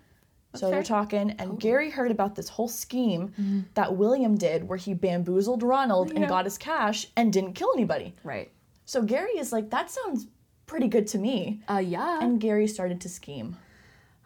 [0.55, 4.93] So they're talking, and Gary heard about this whole scheme that William did where he
[4.93, 8.13] bamboozled Ronald and got his cash and didn't kill anybody.
[8.23, 8.51] Right.
[8.85, 10.27] So Gary is like, that sounds
[10.65, 11.61] pretty good to me.
[11.69, 12.19] Uh yeah.
[12.21, 13.57] And Gary started to scheme.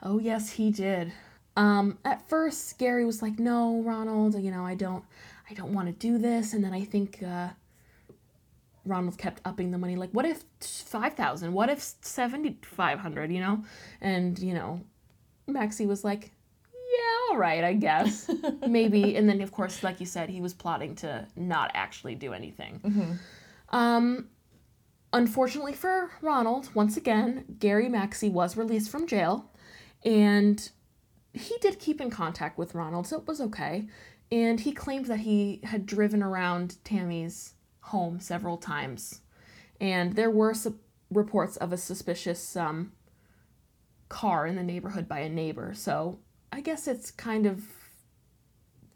[0.04, 1.14] oh yes, he did.
[1.60, 5.04] Um at first Gary was like, "No, Ronald, you know, I don't
[5.50, 7.50] I don't want to do this." And then I think uh
[8.86, 11.54] Ronald kept upping the money like, "What if 5,000?
[11.54, 13.64] What if 7,500, you know?"
[14.02, 14.82] And, you know,
[15.48, 16.32] Maxey was like,
[16.74, 18.30] "Yeah, all right, I guess."
[18.68, 19.18] Maybe.
[19.18, 22.80] And then of course, like you said, he was plotting to not actually do anything.
[23.70, 24.30] Um
[25.12, 29.50] Unfortunately for Ronald, once again, Gary Maxey was released from jail
[30.06, 30.70] and
[31.34, 33.88] he did keep in contact with Ronald, so it was okay.
[34.32, 39.22] And he claimed that he had driven around Tammy's home several times.
[39.82, 40.76] And there were sup-
[41.10, 42.92] reports of a suspicious um,
[44.10, 45.74] car in the neighborhood by a neighbor.
[45.74, 46.20] So
[46.52, 47.64] I guess it's kind of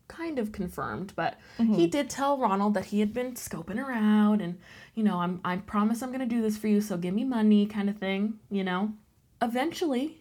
[0.09, 4.59] kind of confirmed, but he did tell Ronald that he had been scoping around and
[4.93, 7.23] you know, I'm I promise I'm going to do this for you, so give me
[7.23, 8.93] money kind of thing, you know.
[9.41, 10.17] Eventually,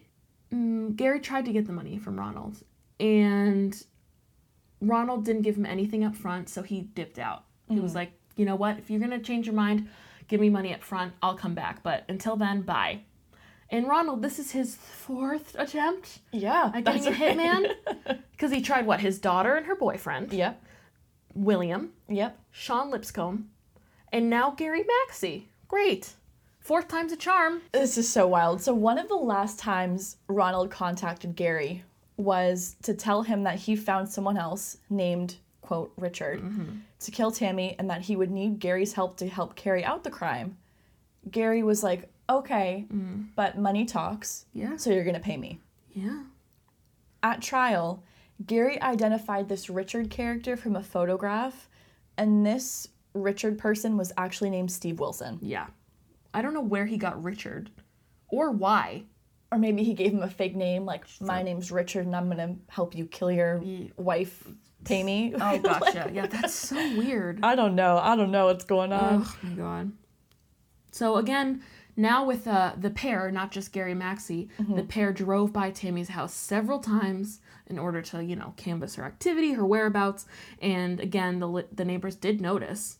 [0.53, 2.63] mm, Gary tried to get the money from Ronald
[2.99, 3.83] and
[4.81, 7.45] Ronald didn't give him anything up front, so he dipped out.
[7.69, 8.77] He was like, "You know what?
[8.77, 9.87] If you're going to change your mind,
[10.27, 11.13] give me money up front.
[11.21, 12.99] I'll come back, but until then, bye."
[13.69, 16.71] And Ronald, this is his fourth attempt Yeah.
[16.75, 17.73] at getting a hitman
[18.31, 20.61] because he tried what his daughter and her boyfriend Yep.
[21.33, 22.37] William, Yep.
[22.51, 23.49] Sean Lipscomb,
[24.11, 25.47] and now Gary Maxey.
[25.67, 26.13] Great,
[26.63, 27.61] fourth time's a charm.
[27.71, 28.61] This is so wild.
[28.61, 31.83] So one of the last times Ronald contacted Gary
[32.17, 36.43] was to tell him that he found someone else named quote Richard
[36.99, 40.09] to kill Tammy and that he would need Gary's help to help carry out the
[40.11, 40.57] crime.
[41.31, 42.85] Gary was like, "Okay,
[43.35, 45.59] but money talks, Yeah, so you're going to pay me."
[45.93, 46.23] yeah.
[47.23, 48.03] At trial,
[48.45, 51.69] Gary identified this Richard character from a photograph,
[52.17, 55.39] and this Richard person was actually named Steve Wilson.
[55.41, 55.67] Yeah.
[56.33, 57.69] I don't know where he got Richard
[58.27, 59.03] or why.
[59.51, 62.55] Or maybe he gave him a fake name, like my name's Richard and I'm gonna
[62.69, 63.61] help you kill your
[63.97, 64.47] wife,
[64.83, 65.35] Tammy.
[65.39, 66.09] Oh, gotcha.
[66.11, 67.39] yeah, that's so weird.
[67.43, 67.99] I don't know.
[67.99, 69.23] I don't know what's going on.
[69.25, 69.91] Oh my god.
[70.91, 71.61] So again,
[71.95, 76.33] now with uh, the pair, not just Gary Maxey, the pair drove by Tammy's house
[76.33, 80.25] several times in order to, you know, canvass her activity, her whereabouts,
[80.59, 82.97] and again, the the neighbors did notice.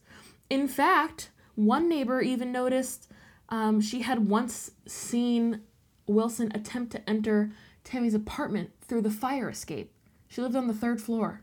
[0.52, 3.10] In fact, one neighbor even noticed
[3.54, 5.62] um, she had once seen
[6.08, 7.52] Wilson attempt to enter
[7.84, 9.94] Tammy's apartment through the fire escape.
[10.28, 11.42] She lived on the third floor.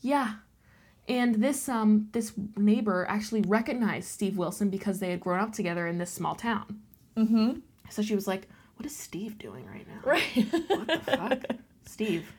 [0.00, 0.34] Yeah,
[1.08, 5.88] and this um this neighbor actually recognized Steve Wilson because they had grown up together
[5.88, 6.80] in this small town.
[7.16, 7.58] Mm-hmm.
[7.90, 10.08] So she was like, "What is Steve doing right now?
[10.08, 10.46] Right.
[10.68, 12.32] What the fuck, Steve?"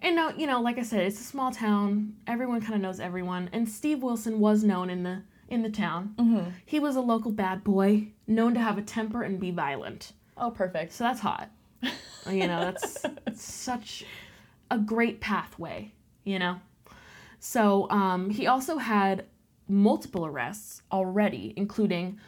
[0.00, 2.16] And now, you know, like I said, it's a small town.
[2.26, 5.22] Everyone kind of knows everyone, and Steve Wilson was known in the
[5.54, 6.14] in the town.
[6.18, 6.50] mm-hmm.
[6.66, 10.12] He was a local bad boy, known to have a temper and be violent.
[10.36, 10.92] Oh, perfect.
[10.92, 11.50] So that's hot.
[12.28, 14.04] You know, that's such
[14.70, 15.92] a great pathway,
[16.24, 16.60] you know?
[17.38, 19.26] So um, he also had
[19.68, 22.18] multiple arrests already, including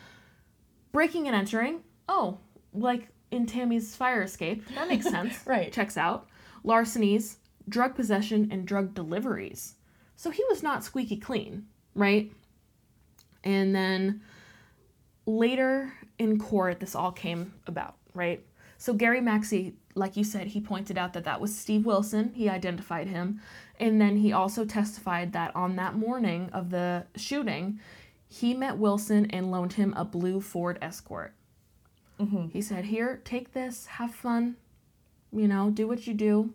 [0.92, 1.80] breaking and entering.
[2.08, 2.38] Oh,
[2.72, 4.66] like in Tammy's fire escape.
[4.74, 5.46] That makes sense.
[5.46, 5.72] Right.
[5.72, 6.28] Checks out.
[6.64, 9.74] Larcenies, drug possession, and drug deliveries.
[10.16, 12.30] So he was not squeaky clean, right?
[13.46, 14.22] And then
[15.24, 18.44] later in court, this all came about, right?
[18.76, 22.32] So Gary Maxey, like you said, he pointed out that that was Steve Wilson.
[22.34, 23.40] He identified him.
[23.78, 27.78] And then he also testified that on that morning of the shooting,
[28.28, 31.32] he met Wilson and loaned him a blue Ford Escort.
[32.18, 32.50] Mhm.
[32.50, 34.56] He said, Here, take this, have fun,
[35.32, 36.52] you know, do what you do.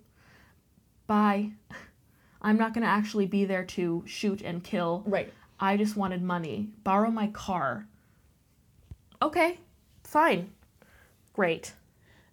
[1.08, 1.51] Bye.
[2.41, 5.04] I'm not going to actually be there to shoot and kill.
[5.06, 5.32] Right.
[5.62, 6.69] I just wanted money.
[6.84, 7.86] Borrow my car.
[9.21, 9.60] Okay,
[10.04, 10.50] fine.
[11.34, 11.74] Great.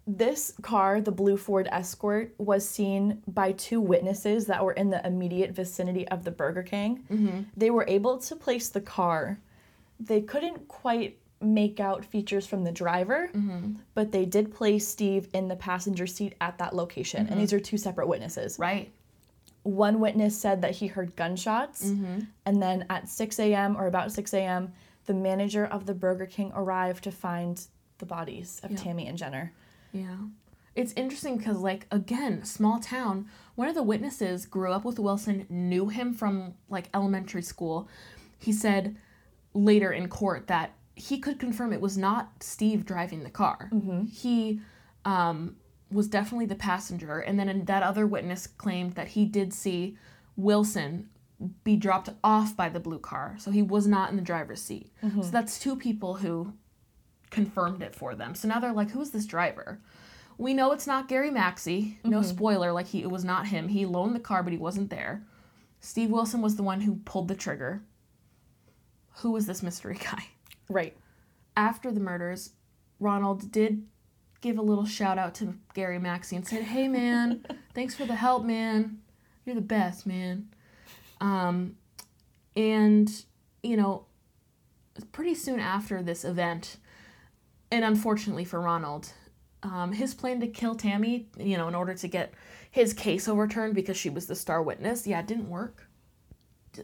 [0.07, 5.05] This car, the blue Ford Escort, was seen by two witnesses that were in the
[5.05, 7.03] immediate vicinity of the Burger King.
[7.11, 7.41] Mm-hmm.
[7.55, 9.39] They were able to place the car.
[9.99, 13.73] They couldn't quite make out features from the driver, Mm-hmm.
[13.93, 17.27] but they did place Steve in the passenger seat at that location.
[17.27, 18.57] And these are two separate witnesses.
[18.57, 18.91] Right.
[19.69, 22.19] One witness said that he heard gunshots, Mm-hmm.
[22.45, 23.77] and then at 6 a.m.
[23.77, 24.73] or about 6 a.m.,
[25.05, 27.61] the manager of the Burger King arrived to find
[27.99, 28.77] the bodies of Yeah.
[28.77, 29.53] Tammy and Jenner.
[29.91, 30.15] Yeah.
[30.75, 33.27] It's interesting because, like, again, small town.
[33.55, 37.89] One of the witnesses grew up with Wilson, knew him from, like, elementary school.
[38.37, 38.95] He said
[39.53, 43.69] later in court that he could confirm it was not Steve driving the car.
[44.11, 44.61] He
[45.05, 45.55] um,
[45.91, 47.19] was definitely the passenger.
[47.19, 49.97] And then that other witness claimed that he did see
[50.35, 51.09] Wilson
[51.63, 53.35] be dropped off by the blue car.
[53.39, 54.91] So he was not in the driver's seat.
[55.01, 55.29] So mm-hmm.
[55.31, 56.53] that's two people who
[57.29, 58.35] confirmed it for them.
[58.35, 59.79] So now they're like, who's this driver?
[60.37, 61.97] We know it's not Gary Maxey.
[62.03, 62.29] No mm-hmm.
[62.29, 63.67] spoiler, like he it was not him.
[63.67, 65.23] He loaned the car, but he wasn't there.
[65.81, 67.83] Steve Wilson was the one who pulled the trigger.
[69.17, 70.25] Who was this mystery guy?
[70.69, 70.95] Right.
[71.55, 72.51] After the murders,
[72.99, 73.83] Ronald did
[74.41, 78.15] give a little shout out to Gary Maxey and said, "Hey man, thanks for the
[78.15, 78.99] help, man.
[79.45, 80.49] You're the best, man."
[81.21, 81.75] Um,
[82.55, 83.09] and
[83.63, 84.05] you know,
[85.11, 86.77] pretty soon after this event,
[87.71, 89.11] and unfortunately for Ronald,
[89.63, 92.33] um, his plan to kill Tammy, you know, in order to get
[92.71, 95.87] his case overturned because she was the star witness, yeah, it didn't work.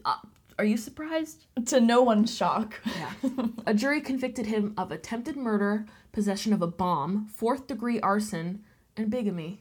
[0.03, 0.17] Uh,
[0.59, 1.45] Are you surprised?
[1.67, 2.81] To no one's shock.
[2.85, 3.29] Yeah.
[3.65, 5.85] a jury convicted him of attempted murder,
[6.15, 8.63] possession of a bomb, fourth degree arson,
[8.95, 9.59] and bigamy.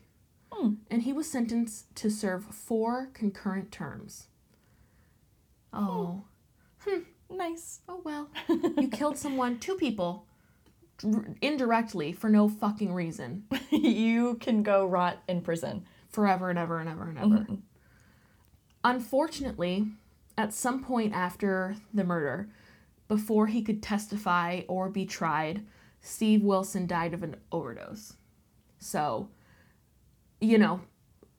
[0.52, 0.74] Hmm.
[0.88, 4.28] And he was sentenced to serve four concurrent terms.
[5.72, 6.22] Oh.
[6.78, 6.90] Hmm.
[6.90, 7.36] Hmm.
[7.36, 7.80] Nice.
[7.88, 8.30] Oh well.
[8.78, 10.26] you killed someone, two people,
[10.98, 13.46] dr- indirectly for no fucking reason.
[13.70, 15.84] you can go rot in prison.
[16.11, 17.26] Forever and ever and ever and ever.
[17.26, 17.55] Mm-hmm.
[18.84, 19.88] Unfortunately,
[20.38, 22.48] at some point after the murder,
[23.09, 25.64] before he could testify or be tried,
[26.05, 28.12] Steve Wilson died of an overdose.
[28.78, 29.30] So,
[30.38, 30.82] you know,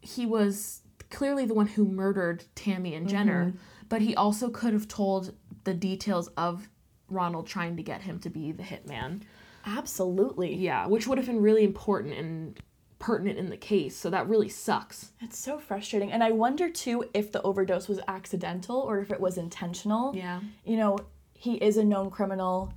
[0.02, 3.58] he was clearly the one who murdered Tammy and Jenner, mm-hmm.
[3.90, 5.36] but he also could have told
[5.66, 6.68] the details of
[7.08, 9.22] Ronald trying to get him to be the hitman.
[9.68, 10.56] Absolutely.
[10.56, 12.60] Yeah, which would have been really important and
[12.98, 13.96] pertinent in the case.
[13.96, 15.12] So that really sucks.
[15.22, 16.12] It's so frustrating.
[16.12, 20.16] And I wonder too if the overdose was accidental or if it was intentional.
[20.16, 20.40] Yeah.
[20.64, 20.98] You know,
[21.36, 22.74] he is a known criminal.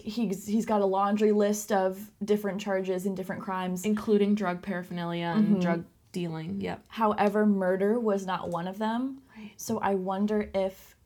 [0.00, 3.84] He's he's got a laundry list of different charges and different crimes.
[3.84, 5.60] Including drug paraphernalia and mm-hmm.
[5.60, 6.60] drug dealing.
[6.60, 6.84] Yep.
[6.88, 9.20] However, murder was not one of them.
[9.36, 9.52] Right.
[9.56, 10.96] So I wonder if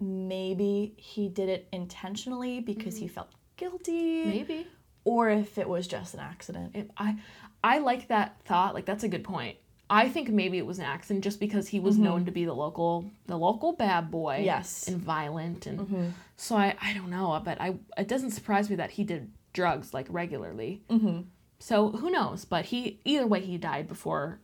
[0.00, 3.14] maybe he did it intentionally because he mm-hmm.
[3.14, 4.66] felt guilty Maybe.
[5.04, 6.76] or if it was just an accident.
[6.76, 7.16] It, I
[7.64, 8.74] I like that thought.
[8.74, 9.56] Like that's a good point.
[9.88, 12.54] I think maybe it was an accident just because he was known to be the
[12.54, 14.42] local the local bad boy.
[14.44, 14.88] Yes.
[14.88, 18.92] And violent and so I I don't know, but I it doesn't surprise me that
[18.92, 20.82] he did drugs like regularly.
[20.90, 21.20] Mm-hmm.
[21.58, 22.44] So who knows?
[22.44, 24.40] But he either way he died before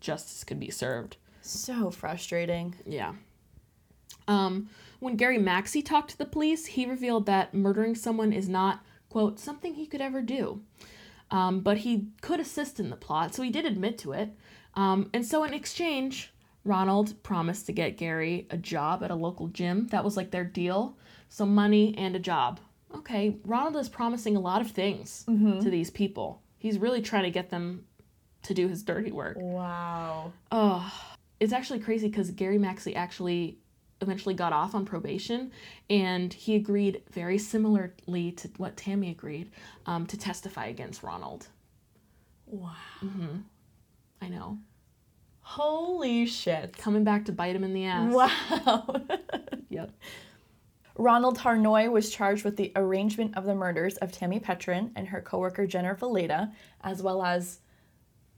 [0.00, 1.16] justice could be served.
[1.42, 2.74] So frustrating.
[2.84, 3.14] Yeah.
[4.28, 4.68] Um,
[4.98, 9.38] when Gary Maxey talked to the police, he revealed that murdering someone is not, quote,
[9.38, 10.62] something he could ever do.
[11.30, 14.30] Um, but he could assist in the plot, so he did admit to it.
[14.76, 16.32] Um, and so in exchange,
[16.64, 19.86] Ronald promised to get Gary a job at a local gym.
[19.88, 20.96] That was like their deal.
[21.28, 22.60] So money and a job.
[22.94, 25.24] Okay, Ronald is promising a lot of things
[25.60, 26.40] to these people.
[26.58, 27.84] He's really trying to get them
[28.42, 29.36] to do his dirty work.
[29.38, 30.32] Wow.
[30.52, 30.92] Oh,
[31.40, 33.58] it's actually crazy because Gary Maxey actually
[34.00, 35.50] eventually got off on probation
[35.88, 39.50] and he agreed very similarly to what Tammy agreed
[39.86, 41.48] um, to testify against Ronald.
[42.46, 42.74] Wow.
[44.22, 44.58] I know.
[45.40, 46.76] Holy shit.
[46.76, 48.12] Coming back to bite him in the ass.
[48.12, 49.00] Wow.
[49.68, 49.90] Yep.
[50.96, 55.20] Ronald Harnois was charged with the arrangement of the murders of Tammy Petrin and her
[55.20, 56.52] coworker Jenner Villeda,
[56.82, 57.58] as well as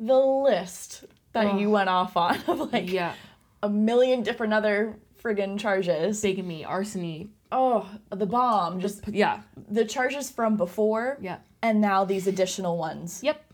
[0.01, 1.05] the list
[1.35, 3.14] that you went off on of like Yeah.
[3.62, 6.20] a million different other friggin' charges.
[6.22, 7.29] Bigamy, arsony.
[7.53, 9.43] Oh, the bomb, just Yeah.
[9.70, 11.39] the charges from before Yeah.
[11.62, 13.22] and now these additional ones.
[13.22, 13.45] Yep.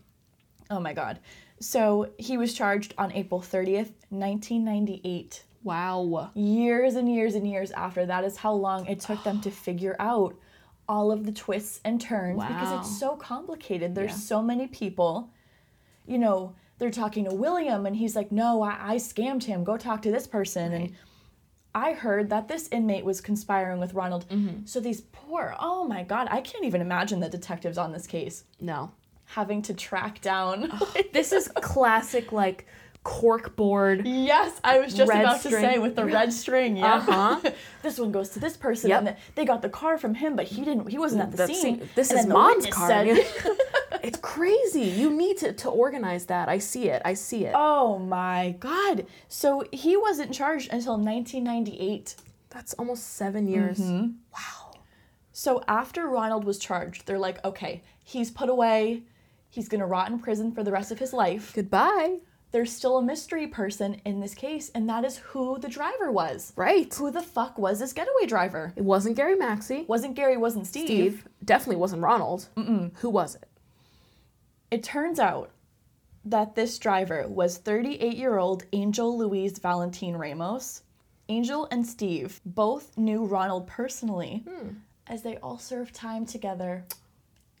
[0.71, 1.19] Oh my god.
[1.59, 5.43] So he was charged on April 30th, 1998.
[5.63, 6.29] Wow.
[6.35, 9.95] years and years and years after that is how long it took them to figure
[9.99, 10.35] out
[10.87, 14.17] all of the twists and turns because it's so complicated there's Yeah.
[14.17, 15.31] so many people
[16.05, 19.75] you know they're talking to william and he's like no i, I scammed him go
[19.77, 20.93] talk to this person and
[21.73, 24.65] i heard that this inmate was conspiring with ronald Mm-hmm.
[24.67, 28.43] so these poor oh my god i can't even imagine the detectives on this case
[28.61, 28.91] No.
[29.35, 30.71] Having to track down
[31.13, 32.65] This is classic, like,
[33.03, 34.07] cork board.
[34.07, 36.77] Yes, I was just about to say with the red string.
[36.77, 37.51] Yeah, Uh-huh.
[37.83, 38.99] this one goes to this person, Yep.
[39.01, 40.87] and they got the car from him, but he didn't.
[40.89, 41.79] He wasn't at the That scene.
[41.79, 42.87] scene- This And is mom's car.
[42.87, 43.25] said-
[44.07, 44.83] it's crazy.
[45.01, 46.47] You need to, to organize that.
[46.49, 47.01] I see it.
[47.05, 47.53] I see it.
[47.55, 49.05] oh my god!
[49.27, 52.15] So he wasn't charged until 1998.
[52.49, 53.79] That's almost seven years.
[53.79, 54.07] Mm-hmm.
[54.33, 54.71] Wow.
[55.33, 59.03] So after Ronald was charged, they're like, okay, he's put away.
[59.55, 61.53] He's gonna rot in prison for the rest of his life.
[61.55, 62.17] Goodbye.
[62.51, 66.51] There's still a mystery person in this case, and that is who the driver was.
[66.57, 66.93] Right.
[66.93, 68.73] Who the fuck was this getaway driver?
[68.75, 69.85] It wasn't Gary Maxey.
[69.87, 70.35] Wasn't Gary?
[70.35, 70.85] Wasn't Steve?
[70.85, 71.27] Steve.
[71.45, 72.47] Definitely wasn't Ronald.
[72.57, 72.91] Mm-mm.
[72.97, 73.47] Who was it?
[74.71, 75.51] It turns out
[76.25, 80.81] that this driver was 38 year old Angel Louise Valentine Ramos.
[81.29, 84.69] Angel and Steve both knew Ronald personally hmm.
[85.07, 86.83] as they all served time together.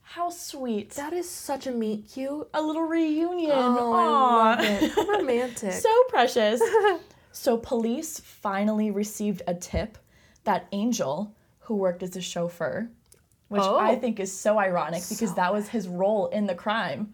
[0.07, 0.91] How sweet.
[0.91, 2.47] That is such a meet cute.
[2.53, 3.51] a little reunion.
[3.53, 4.91] Oh, I love it.
[4.91, 5.73] How romantic.
[5.73, 6.61] so precious.
[7.31, 9.97] so police finally received a tip
[10.45, 12.89] that Angel, who worked as a chauffeur,
[13.49, 13.77] which Oh.
[13.77, 17.13] I think is so ironic because that was his role in the crime.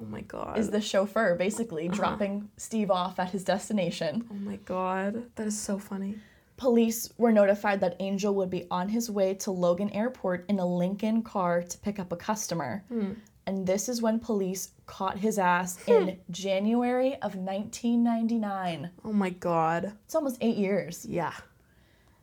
[0.00, 0.58] oh my god.
[0.58, 1.96] is the chauffeur basically uh-huh.
[1.96, 4.26] dropping Steve off at his destination.
[4.30, 5.24] oh my god.
[5.36, 6.16] That is so funny.
[6.56, 10.66] Police were notified that Angel would be on his way to Logan Airport in a
[10.66, 12.84] Lincoln car to pick up a customer.
[12.88, 13.12] Hmm.
[13.46, 15.92] And this is when police caught his ass hmm.
[15.92, 18.90] in January of 1999.
[19.04, 19.92] Oh my god.
[20.04, 21.04] It's almost eight years.
[21.04, 21.34] Yeah.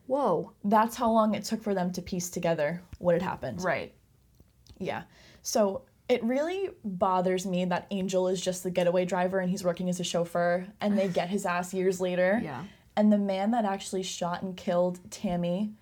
[0.06, 0.52] Whoa.
[0.64, 3.62] That's how long it took for them to piece together what had happened.
[3.62, 3.94] Right.
[4.78, 5.02] Yeah.
[5.42, 9.88] So it really bothers me that Angel is just the getaway driver and he's working
[9.88, 12.40] as a chauffeur and they get his ass years later.
[12.52, 12.64] Yeah.
[12.96, 15.72] And the man that actually shot and killed Tammy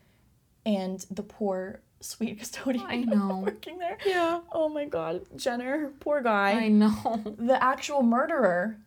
[0.65, 3.43] and the poor sweet custodian I know.
[3.45, 3.99] working there.
[4.07, 4.41] Yeah.
[4.53, 6.53] Oh my god, Jenner, poor guy.
[6.53, 7.23] I know.
[7.39, 8.79] the actual murderer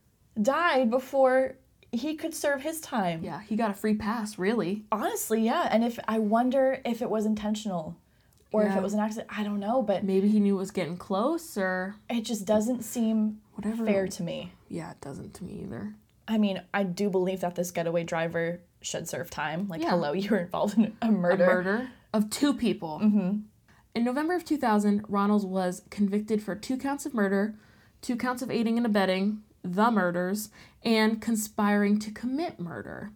[0.42, 1.56] died before
[1.92, 3.24] he could serve his time.
[3.24, 4.84] Yeah, he got a free pass, really.
[4.92, 5.68] Honestly, yeah.
[5.70, 7.96] And if I wonder if it was intentional
[8.52, 10.72] or if it was an accident, I don't know, but Maybe he knew it was
[10.72, 13.86] getting close or it just doesn't seem whatever.
[13.86, 14.54] fair to me.
[14.70, 15.94] Yeah, it doesn't to me either.
[16.28, 19.68] I mean, I do believe that this getaway driver should serve time.
[19.68, 19.92] Like, Yeah.
[19.92, 21.44] hello, you were involved in a murder.
[21.44, 23.00] A murder of two people.
[23.04, 23.40] Mm-hmm.
[23.96, 27.56] In November of 2000, Ronald was convicted for two counts of murder,
[28.02, 30.50] two counts of aiding and abetting the murders,
[30.84, 33.12] and conspiring to commit murder.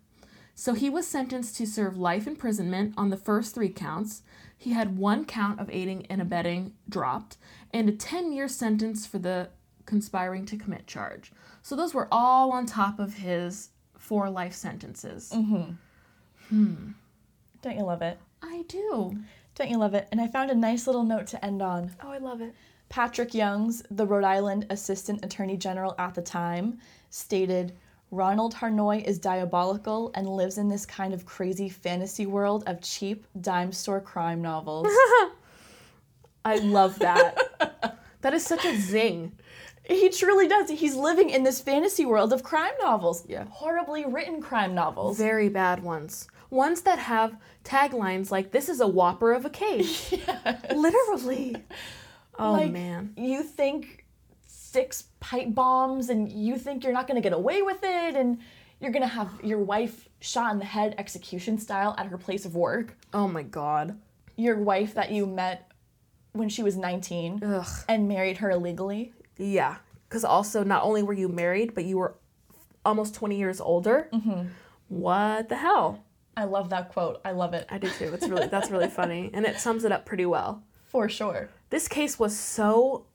[0.55, 4.23] So he was sentenced to serve life imprisonment on the first three counts.
[4.57, 7.37] He had one count of aiding and abetting dropped,
[7.73, 9.49] and a 10 year sentence for the
[9.85, 11.31] conspiring to commit charge.
[11.67, 15.33] So those were all on top of his four life sentences.
[15.35, 15.73] Mm-hmm.
[16.47, 16.91] Hmm.
[17.61, 18.17] Don't you love it?
[18.41, 19.17] I do.
[19.55, 20.07] Don't you love it?
[20.13, 21.91] And I found a nice little note to end on.
[22.01, 22.55] Oh, I love it.
[22.87, 27.73] Patrick Youngs, the Rhode Island Assistant Attorney General at the time, stated
[28.11, 33.27] Ronald Harnois is diabolical and lives in this kind of crazy fantasy world of cheap
[33.41, 34.87] dime store crime novels.
[36.45, 37.99] I love that.
[38.21, 39.33] that is such a zing.
[39.89, 40.69] He truly does.
[40.69, 43.23] He's living in this fantasy world of crime novels.
[43.27, 43.45] Yeah.
[43.49, 45.17] Horribly written crime novels.
[45.17, 46.27] Very bad ones.
[46.49, 50.13] Ones that have taglines like, this is a whopper of a case.
[50.75, 51.55] Literally.
[52.39, 53.13] Oh, Like, man.
[53.17, 54.05] You think
[54.45, 58.37] six pipe bombs and you think you're not going to get away with it and
[58.79, 62.45] you're going to have your wife shot in the head execution style at her place
[62.45, 62.95] of work.
[63.11, 63.97] Oh, my God.
[64.35, 65.71] Your wife that you met
[66.33, 67.67] when she was 19 Ugh.
[67.89, 69.13] and married her illegally.
[69.37, 69.77] Yeah.
[70.07, 72.15] Because also, not only were you married, but you were
[72.85, 74.07] almost 20 years older.
[74.13, 74.47] Mm-hmm.
[74.87, 76.03] What the hell?
[76.37, 77.19] I love that quote.
[77.25, 77.65] I love it.
[77.69, 78.13] I do too.
[78.13, 79.29] It's really, that's really funny.
[79.33, 80.63] And it sums it up pretty well.
[80.85, 81.49] For sure.
[81.69, 83.05] This case was so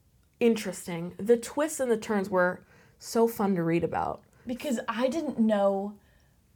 [0.40, 1.14] interesting.
[1.18, 2.60] The twists and the turns were
[2.98, 4.22] so fun to read about.
[4.46, 5.94] Because I didn't know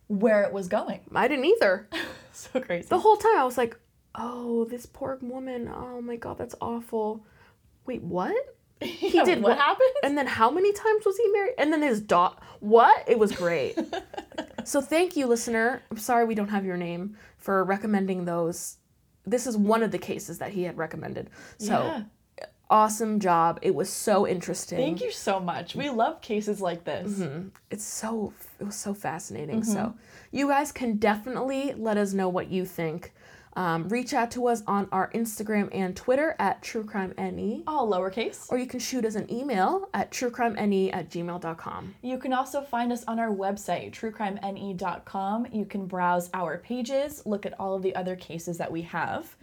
[0.09, 1.01] where it was going.
[1.15, 1.89] I didn't either.
[2.33, 2.87] So crazy.
[2.87, 3.79] The whole time I was like,
[4.15, 5.73] oh, this poor woman.
[5.75, 7.25] Oh my God, that's awful.
[7.87, 8.56] Wait, what?
[8.81, 9.95] he did what what- happened?
[10.03, 11.55] And then how many times was he married?
[11.59, 12.43] And then his dot.
[12.61, 13.05] What?
[13.09, 13.79] It was great.
[14.65, 15.83] so thank you, listener.
[15.91, 18.77] I'm sorry we don't have your name for recommending those.
[19.25, 21.31] This is one of the cases that he had recommended.
[21.59, 22.03] So Yeah.
[22.69, 23.59] awesome job.
[23.63, 24.79] It was so interesting.
[24.79, 25.75] Thank you so much.
[25.75, 27.13] We love cases like this.
[27.19, 27.49] Mm-hmm.
[27.71, 30.37] it's so it was so fascinating so mm-hmm.
[30.37, 33.13] you guys can definitely let us know what you think
[33.57, 38.47] um, reach out to us on our instagram and twitter at truecrimene All lowercase.
[38.51, 42.93] or you can shoot us an email at truecrimene at gmail.com You can also find
[42.93, 45.47] us on our website, truecrimene.com.
[45.53, 49.35] You can browse our pages, look at all of the other cases that we have,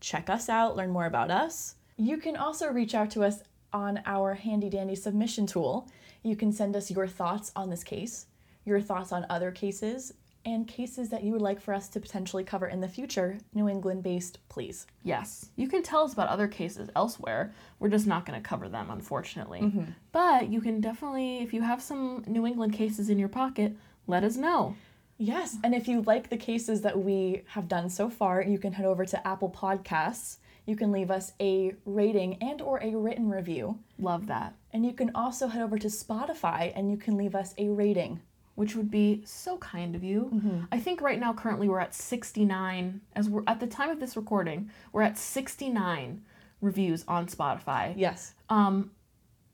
[0.00, 1.76] check us out, learn more about us.
[1.96, 3.42] You can also reach out to us
[3.72, 5.88] on our handy dandy submission tool.
[6.22, 8.26] You can send us your thoughts on this case,
[8.64, 10.14] your thoughts on other cases,
[10.44, 13.68] and cases that you would like for us to potentially cover in the future, New
[13.68, 14.86] England based, please.
[15.02, 18.68] yes you can tell us about other cases elsewhere we're just not going to cover
[18.68, 19.84] them unfortunately mm-hmm.
[20.12, 23.74] but you can definitely if you have some new england cases in your pocket
[24.06, 24.74] let us know
[25.16, 28.72] Yes, and if you like the cases that we have done so far, you can
[28.72, 30.38] head over to Apple Podcasts.
[30.66, 33.78] You can leave us a rating and or a written review.
[33.98, 37.54] love that And you can also head over to Spotify and you can leave us
[37.58, 38.22] a rating.
[38.54, 40.62] Which would be so kind of you.
[40.70, 44.16] I think right now currently we're at 69 as we're at the time of this
[44.16, 46.22] recording, we're at 69
[46.60, 47.94] reviews on Spotify.
[47.96, 48.34] Yes.
[48.48, 48.90] Um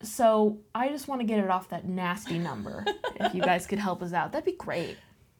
[0.02, 2.84] so I just want to get it off that nasty number.
[3.16, 4.96] if you guys could help us out, that'd be great.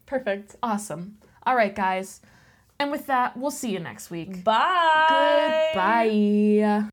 [0.07, 0.57] Perfect.
[0.63, 1.19] Awesome.
[1.47, 2.21] All right, guys.
[2.79, 4.43] And with that, we'll see you next week.
[4.43, 5.71] Bye.
[5.73, 6.91] Goodbye.